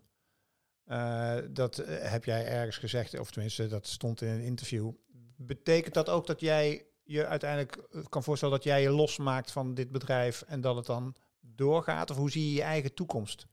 Eh, 0.85 1.35
dat 1.49 1.75
heb 1.87 2.25
jij 2.25 2.45
ergens 2.47 2.77
gezegd, 2.77 3.19
of 3.19 3.31
tenminste, 3.31 3.67
dat 3.67 3.87
stond 3.87 4.21
in 4.21 4.27
een 4.27 4.41
interview. 4.41 4.91
Betekent 5.35 5.93
dat 5.93 6.09
ook 6.09 6.27
dat 6.27 6.39
jij 6.39 6.85
je 7.03 7.25
uiteindelijk 7.25 7.77
kan 8.09 8.23
voorstellen 8.23 8.55
dat 8.55 8.63
jij 8.63 8.81
je 8.81 8.89
losmaakt 8.89 9.51
van 9.51 9.73
dit 9.73 9.91
bedrijf 9.91 10.41
en 10.47 10.61
dat 10.61 10.75
het 10.75 10.85
dan 10.85 11.15
doorgaat? 11.55 12.09
Of 12.09 12.17
hoe 12.17 12.31
zie 12.31 12.45
je 12.45 12.53
je 12.53 12.61
eigen 12.61 12.93
toekomst? 12.93 13.47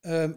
Ehm, 0.00 0.32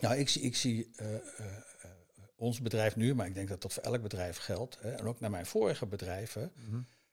nou, 0.00 0.16
ik 0.16 0.28
zie, 0.28 0.42
ik 0.42 0.56
zie 0.56 0.90
eh, 0.96 1.14
eh, 1.14 1.22
eh, 1.38 1.90
ons 2.36 2.60
bedrijf 2.60 2.96
nu, 2.96 3.14
maar 3.14 3.26
ik 3.26 3.34
denk 3.34 3.48
dat 3.48 3.62
dat 3.62 3.72
voor 3.72 3.82
elk 3.82 4.02
bedrijf 4.02 4.36
geldt, 4.36 4.78
hè, 4.80 4.90
en 4.90 5.04
ook 5.04 5.20
naar 5.20 5.30
mijn 5.30 5.46
vorige 5.46 5.86
bedrijven. 5.86 6.52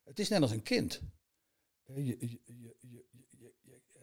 Het 0.03 0.19
is 0.19 0.29
net 0.29 0.41
als 0.41 0.51
een 0.51 0.63
kind. 0.63 1.01
Je, 1.83 2.05
je, 2.05 2.39
je, 2.79 3.05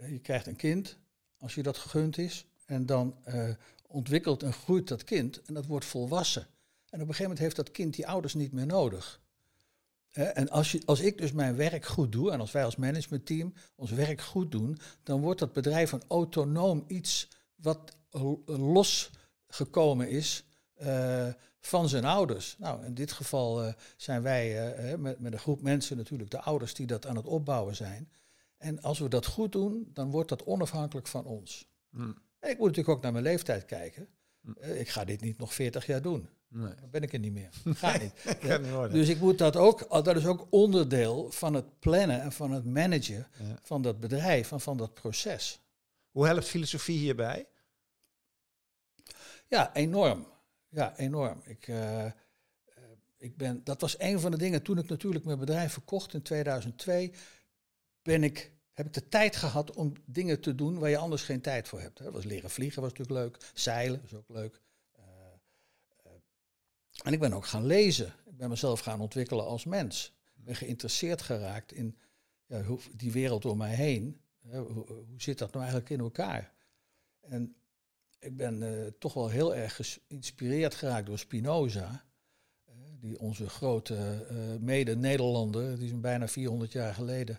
je, 0.09 0.19
krijgt 0.19 0.47
een 0.47 0.57
kind 0.57 0.99
als 1.37 1.55
je 1.55 1.63
dat 1.63 1.79
gegund 1.79 2.19
is. 2.19 2.47
En 2.67 2.87
dan 2.87 3.17
ontwikkelt 3.87 4.43
en 4.43 4.53
groeit 4.53 4.89
dat 4.89 5.05
kind 5.05 5.43
en 5.43 5.55
dat 5.55 5.67
wordt 5.67 5.85
volwassen. 5.85 6.43
En 6.43 6.49
op 6.87 6.93
een 6.93 7.15
gegeven 7.15 7.23
moment 7.23 7.39
heeft 7.39 7.57
dat 7.57 7.71
kind 7.71 7.95
die 7.95 8.07
ouders 8.07 8.35
niet 8.35 8.53
meer 8.53 8.67
nodig. 8.67 9.21
En 10.13 10.51
als, 10.51 10.73
je, 10.73 10.83
als 10.85 11.01
ik 11.01 11.19
dus 11.19 11.33
mijn 11.33 11.57
werk 11.57 11.87
goed 11.87 12.13
doe 12.13 12.31
en 12.31 12.41
als 12.41 12.53
wij 12.53 12.65
als 12.65 12.77
managementteam 12.77 13.55
ons 13.77 13.91
werk 13.91 14.21
goed 14.21 14.51
doen, 14.51 14.79
dan 15.03 15.21
wordt 15.21 15.41
dat 15.41 15.53
bedrijf 15.53 15.93
een 15.93 16.03
autonoom 16.09 16.85
iets 16.87 17.29
wat 17.55 17.97
losgekomen 18.47 20.11
is 20.11 20.45
eh, 20.75 21.29
van 21.61 21.89
zijn 21.89 22.05
ouders. 22.05 22.57
Nou, 22.59 22.85
in 22.85 22.95
dit 22.95 23.13
geval 23.13 23.65
eh, 23.65 23.73
zijn 23.97 24.23
wij 24.23 24.75
eh, 24.75 24.99
met, 24.99 25.21
met 25.21 25.33
een 25.33 25.39
groep 25.39 25.63
mensen 25.63 25.97
natuurlijk 25.97 26.31
de 26.31 26.41
ouders 26.41 26.75
die 26.75 26.87
dat 26.87 27.07
aan 27.07 27.17
het 27.17 27.27
opbouwen 27.27 27.77
zijn. 27.77 28.13
En 28.57 28.83
als 28.83 28.99
we 28.99 29.09
dat 29.09 29.27
goed 29.27 29.53
doen, 29.53 29.91
dan 29.93 30.11
wordt 30.11 30.29
dat 30.29 30.45
onafhankelijk 30.45 31.07
van 31.07 31.25
ons. 31.25 31.69
Hm. 31.91 32.13
En 32.39 32.51
ik 32.51 32.59
moet 32.59 32.67
natuurlijk 32.67 32.97
ook 32.97 33.03
naar 33.03 33.13
mijn 33.13 33.25
leeftijd 33.25 33.65
kijken. 33.65 34.09
Ik 34.61 34.89
ga 34.89 35.05
dit 35.05 35.21
niet 35.21 35.39
nog 35.39 35.55
40 35.55 35.87
jaar 35.87 36.03
doen. 36.03 36.29
Nee. 36.51 36.75
Dan 36.81 36.91
ben 36.91 37.03
ik 37.03 37.13
er 37.13 37.19
niet 37.19 37.33
meer. 37.33 37.51
Ga 37.65 37.99
niet. 37.99 38.13
Niet. 38.61 38.91
Dus 38.93 39.09
ik 39.09 39.21
moet 39.21 39.39
dat 39.39 39.57
ook, 39.57 40.05
dat 40.05 40.17
is 40.17 40.27
ook 40.27 40.47
onderdeel 40.51 41.31
van 41.31 41.55
het 41.55 41.79
plannen 41.79 42.21
en 42.21 42.33
van 42.33 42.51
het 42.51 42.65
managen 42.65 43.27
Ja. 43.39 43.59
van 43.63 43.83
dat 43.83 44.01
bedrijf 44.01 44.53
en 44.53 44.61
van 44.61 44.77
dat 44.77 44.95
proces. 44.95 45.61
Hoe 46.11 46.27
helpt 46.27 46.49
filosofie 46.49 46.99
hierbij? 46.99 47.47
Ja, 49.49 49.75
enorm. 49.75 50.27
Ja, 50.69 50.97
enorm. 50.97 51.41
Ik, 51.45 51.69
eh, 51.69 52.07
eh, 52.07 52.13
ik 53.17 53.37
ben, 53.37 53.65
dat 53.65 53.81
was 53.81 53.99
een 54.01 54.21
van 54.21 54.31
de 54.31 54.37
dingen 54.39 54.63
toen 54.63 54.79
ik 54.79 54.89
natuurlijk 54.89 55.25
mijn 55.25 55.39
bedrijf 55.39 55.73
verkocht 55.73 56.15
in 56.15 56.23
2002. 56.23 57.13
Ben 58.03 58.25
ik, 58.25 58.53
heb 58.73 58.87
ik 58.87 58.93
de 58.95 59.09
tijd 59.09 59.37
gehad 59.37 59.73
om 59.73 59.93
dingen 60.05 60.41
te 60.41 60.55
doen 60.55 60.79
waar 60.79 60.91
je 60.91 60.97
anders 60.99 61.23
geen 61.23 61.41
tijd 61.41 61.69
voor 61.69 61.81
hebt. 61.81 61.99
Dat 61.99 62.13
was 62.13 62.25
leren 62.25 62.51
vliegen, 62.51 62.83
was 62.83 62.93
natuurlijk 62.93 63.19
leuk. 63.21 63.51
Zeilen 63.55 64.01
was 64.03 64.15
ook 64.15 64.29
leuk. 64.29 64.61
En 67.05 67.13
ik 67.13 67.21
ben 67.21 67.33
ook 67.33 67.47
gaan 67.47 67.67
lezen. 67.67 68.07
Ik 68.07 68.37
ben 68.37 68.49
mezelf 68.49 68.81
gaan 68.81 69.01
ontwikkelen 69.01 69.45
als 69.45 69.65
mens. 69.65 70.17
Ik 70.37 70.45
ben 70.45 70.57
geïnteresseerd 70.57 71.23
geraakt 71.23 71.73
in 71.73 71.99
ja, 72.47 72.63
hoe, 72.63 72.79
die 72.97 73.13
wereld 73.13 73.45
om 73.45 73.59
mij 73.59 73.75
heen. 73.75 74.21
Hè, 74.43 74.61
hoe, 74.61 75.05
zit 75.17 75.39
dat 75.39 75.49
nou 75.49 75.63
eigenlijk 75.63 75.91
in 75.91 76.01
elkaar? 76.01 76.53
En 77.21 77.57
ik 78.19 78.37
ben 78.37 78.63
eh, 78.63 78.87
toch 78.99 79.15
wel 79.15 79.29
heel 79.29 79.55
erg 79.55 79.81
geïnspireerd 80.07 80.75
geraakt 80.75 81.07
door 81.07 81.19
Spinoza. 81.19 82.07
die 83.01 83.19
onze 83.19 83.49
grote 83.49 84.27
eh, 84.29 84.37
mede-Nederlander, 84.61 85.79
die 85.79 85.89
zo'n 85.89 86.01
bijna 86.01 86.29
400 86.29 86.73
jaar 86.73 86.95
geleden 86.95 87.39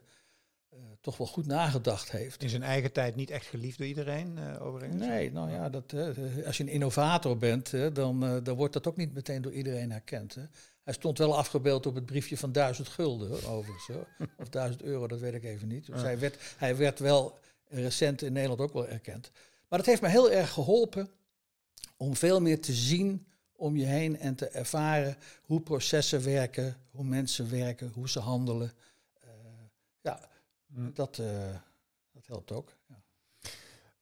toch 1.01 1.17
wel 1.17 1.27
goed 1.27 1.45
nagedacht 1.45 2.12
heeft. 2.12 2.43
In 2.43 2.49
zijn 2.49 2.63
eigen 2.63 2.91
tijd 2.91 3.15
niet 3.15 3.29
echt 3.29 3.45
geliefd 3.45 3.77
door 3.77 3.88
iedereen, 3.88 4.38
eh 4.38 4.65
overigens? 4.65 5.01
Nee, 5.05 5.32
nou 5.32 5.51
ja, 5.51 5.69
dat, 5.69 5.93
eh, 5.93 6.45
als 6.45 6.58
je 6.58 6.63
een 6.63 6.69
innovator 6.69 7.38
bent, 7.38 7.71
dan, 7.93 8.23
eh, 8.25 8.38
dan 8.43 8.55
wordt 8.55 8.73
dat 8.73 8.88
ook 8.88 8.95
niet 8.97 9.13
meteen 9.13 9.41
door 9.41 9.51
iedereen 9.51 9.91
herkend. 9.91 10.36
Hè. 10.36 10.43
Hij 10.84 10.93
stond 10.93 11.17
wel 11.17 11.38
afgebeeld 11.38 11.86
op 11.86 11.95
het 11.95 12.05
briefje 12.05 12.38
van 12.38 12.51
1000 12.51 12.88
gulden, 12.88 13.29
hoor, 13.29 13.45
overigens. 13.45 13.88
Hoor. 13.88 14.08
Of 14.38 14.49
1000 14.49 14.84
euro, 14.84 15.08
dat 15.08 15.19
weet 15.19 15.34
ik 15.34 15.43
even 15.43 15.67
niet. 15.67 15.86
Dus 15.86 15.95
Ja. 15.95 16.01
hij, 16.03 16.19
werd, 16.19 16.38
hij 16.58 16.75
werd 16.77 16.99
wel 16.99 17.38
recent 17.67 18.21
in 18.21 18.34
Nederland 18.34 18.62
ook 18.62 18.73
wel 18.73 18.88
erkend. 18.88 19.32
Maar 19.67 19.79
dat 19.79 19.88
heeft 19.88 20.01
me 20.01 20.08
heel 20.08 20.32
erg 20.32 20.51
geholpen 20.51 21.10
om 21.97 22.15
veel 22.15 22.41
meer 22.41 22.62
te 22.62 22.73
zien 22.73 23.25
om 23.55 23.75
je 23.77 23.86
heen 23.86 24.19
en 24.19 24.36
te 24.36 24.47
ervaren 24.47 25.17
hoe 25.41 25.62
processen 25.62 26.23
werken, 26.23 26.77
hoe 26.91 27.03
mensen 27.05 27.49
werken, 27.49 27.91
hoe 27.93 28.10
ze 28.10 28.19
handelen. 28.19 28.71
Eh, 30.01 30.12
ja, 30.69 30.75
Hm. 30.75 30.89
dat, 30.93 31.17
eh, 31.17 31.55
dat 32.12 32.27
helpt 32.27 32.51
ook. 32.51 32.73
Ja. 32.88 33.01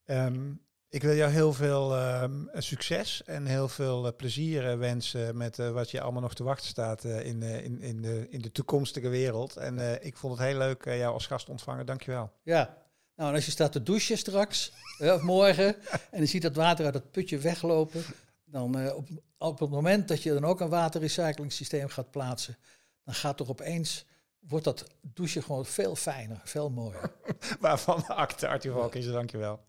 Ehm, 0.04 0.54
ik 0.90 1.02
wil 1.02 1.16
jou 1.16 1.32
heel 1.32 1.54
veel 1.54 1.96
ehm, 1.96 2.46
succes 2.54 3.24
en 3.24 3.46
heel 3.46 3.68
veel 3.68 4.08
eh, 4.08 4.16
plezier 4.16 4.70
eh, 4.70 4.78
wensen 4.78 5.38
met 5.38 5.58
wat 5.58 5.92
je 5.92 6.02
allemaal 6.02 6.22
nog 6.22 6.36
te 6.36 6.44
wachten 6.44 6.68
staat 6.68 7.04
in, 7.04 7.42
in, 7.44 7.82
in, 7.82 8.02
de, 8.02 8.28
in 8.30 8.42
de 8.42 8.52
toekomstige 8.52 9.10
wereld. 9.10 9.56
En 9.58 10.06
ik 10.06 10.18
vond 10.18 10.38
het 10.38 10.48
heel 10.48 10.58
leuk 10.58 10.84
jou 10.84 11.14
als 11.14 11.28
gast 11.28 11.50
ontvangen. 11.50 11.86
Dankjewel. 11.86 12.32
Ja, 12.44 12.78
nou 13.16 13.30
en 13.30 13.36
als 13.36 13.46
je 13.46 13.52
staat 13.52 13.72
te 13.72 13.84
douchen 13.84 14.18
straks, 14.18 14.72
of 15.00 15.22
morgen, 15.22 15.76
en 16.12 16.20
je 16.20 16.26
ziet 16.26 16.42
dat 16.42 16.56
water 16.56 16.86
uit 16.86 16.94
het 16.94 17.12
putje 17.12 17.38
weglopen, 17.38 18.04
dan 18.46 18.92
op, 18.92 19.08
op 19.38 19.60
het 19.60 19.70
moment 19.70 20.08
dat 20.08 20.24
je 20.24 20.34
dan 20.34 20.46
ook 20.46 20.60
een 20.60 20.70
waterrecyclingssysteem 20.70 21.88
gaat 21.88 22.12
plaatsen, 22.12 22.58
dan 23.04 23.14
gaat 23.14 23.38
toch 23.38 23.50
opeens, 23.50 24.06
wordt 24.40 24.66
dat 24.66 24.86
douchen 25.02 25.44
gewoon 25.44 25.66
veel 25.66 25.96
fijner, 25.96 26.42
veel 26.44 26.70
mooier. 26.70 27.12
Waarvan 27.60 28.04
de 28.08 28.14
acte 28.14 28.48
Arthur 28.48 28.96
is. 28.96 29.12
Dankjewel. 29.12 29.60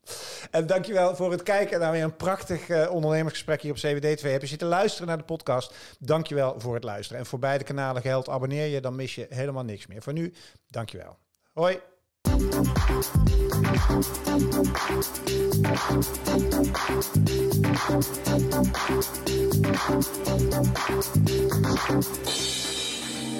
En 0.50 0.66
dankjewel 0.66 1.16
voor 1.16 1.30
het 1.30 1.42
kijken 1.42 1.80
naar 1.80 1.92
weer 1.92 2.02
een 2.02 2.16
prachtig 2.16 2.68
eh, 2.68 2.90
ondernemersgesprek 2.90 3.62
hier 3.62 3.70
op 3.70 3.78
CWD2. 3.78 4.20
Heb 4.20 4.40
je 4.40 4.46
zitten 4.46 4.68
luisteren 4.68 5.08
naar 5.08 5.18
de 5.18 5.24
podcast? 5.24 5.74
Dankjewel 5.98 6.60
voor 6.60 6.74
het 6.74 6.84
luisteren. 6.84 7.20
En 7.20 7.26
voor 7.26 7.38
beide 7.38 7.64
kanalen 7.64 8.02
geldt, 8.02 8.28
abonneer 8.28 8.66
je, 8.66 8.80
dan 8.80 8.96
mis 8.96 9.14
je 9.14 9.26
helemaal 9.28 9.64
niks 9.64 9.86
meer. 9.86 10.02
Voor 10.02 10.12
nu, 10.12 10.34
dankjewel. 10.66 11.18
Hoi. 11.52 11.80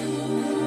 Thank 0.09 0.58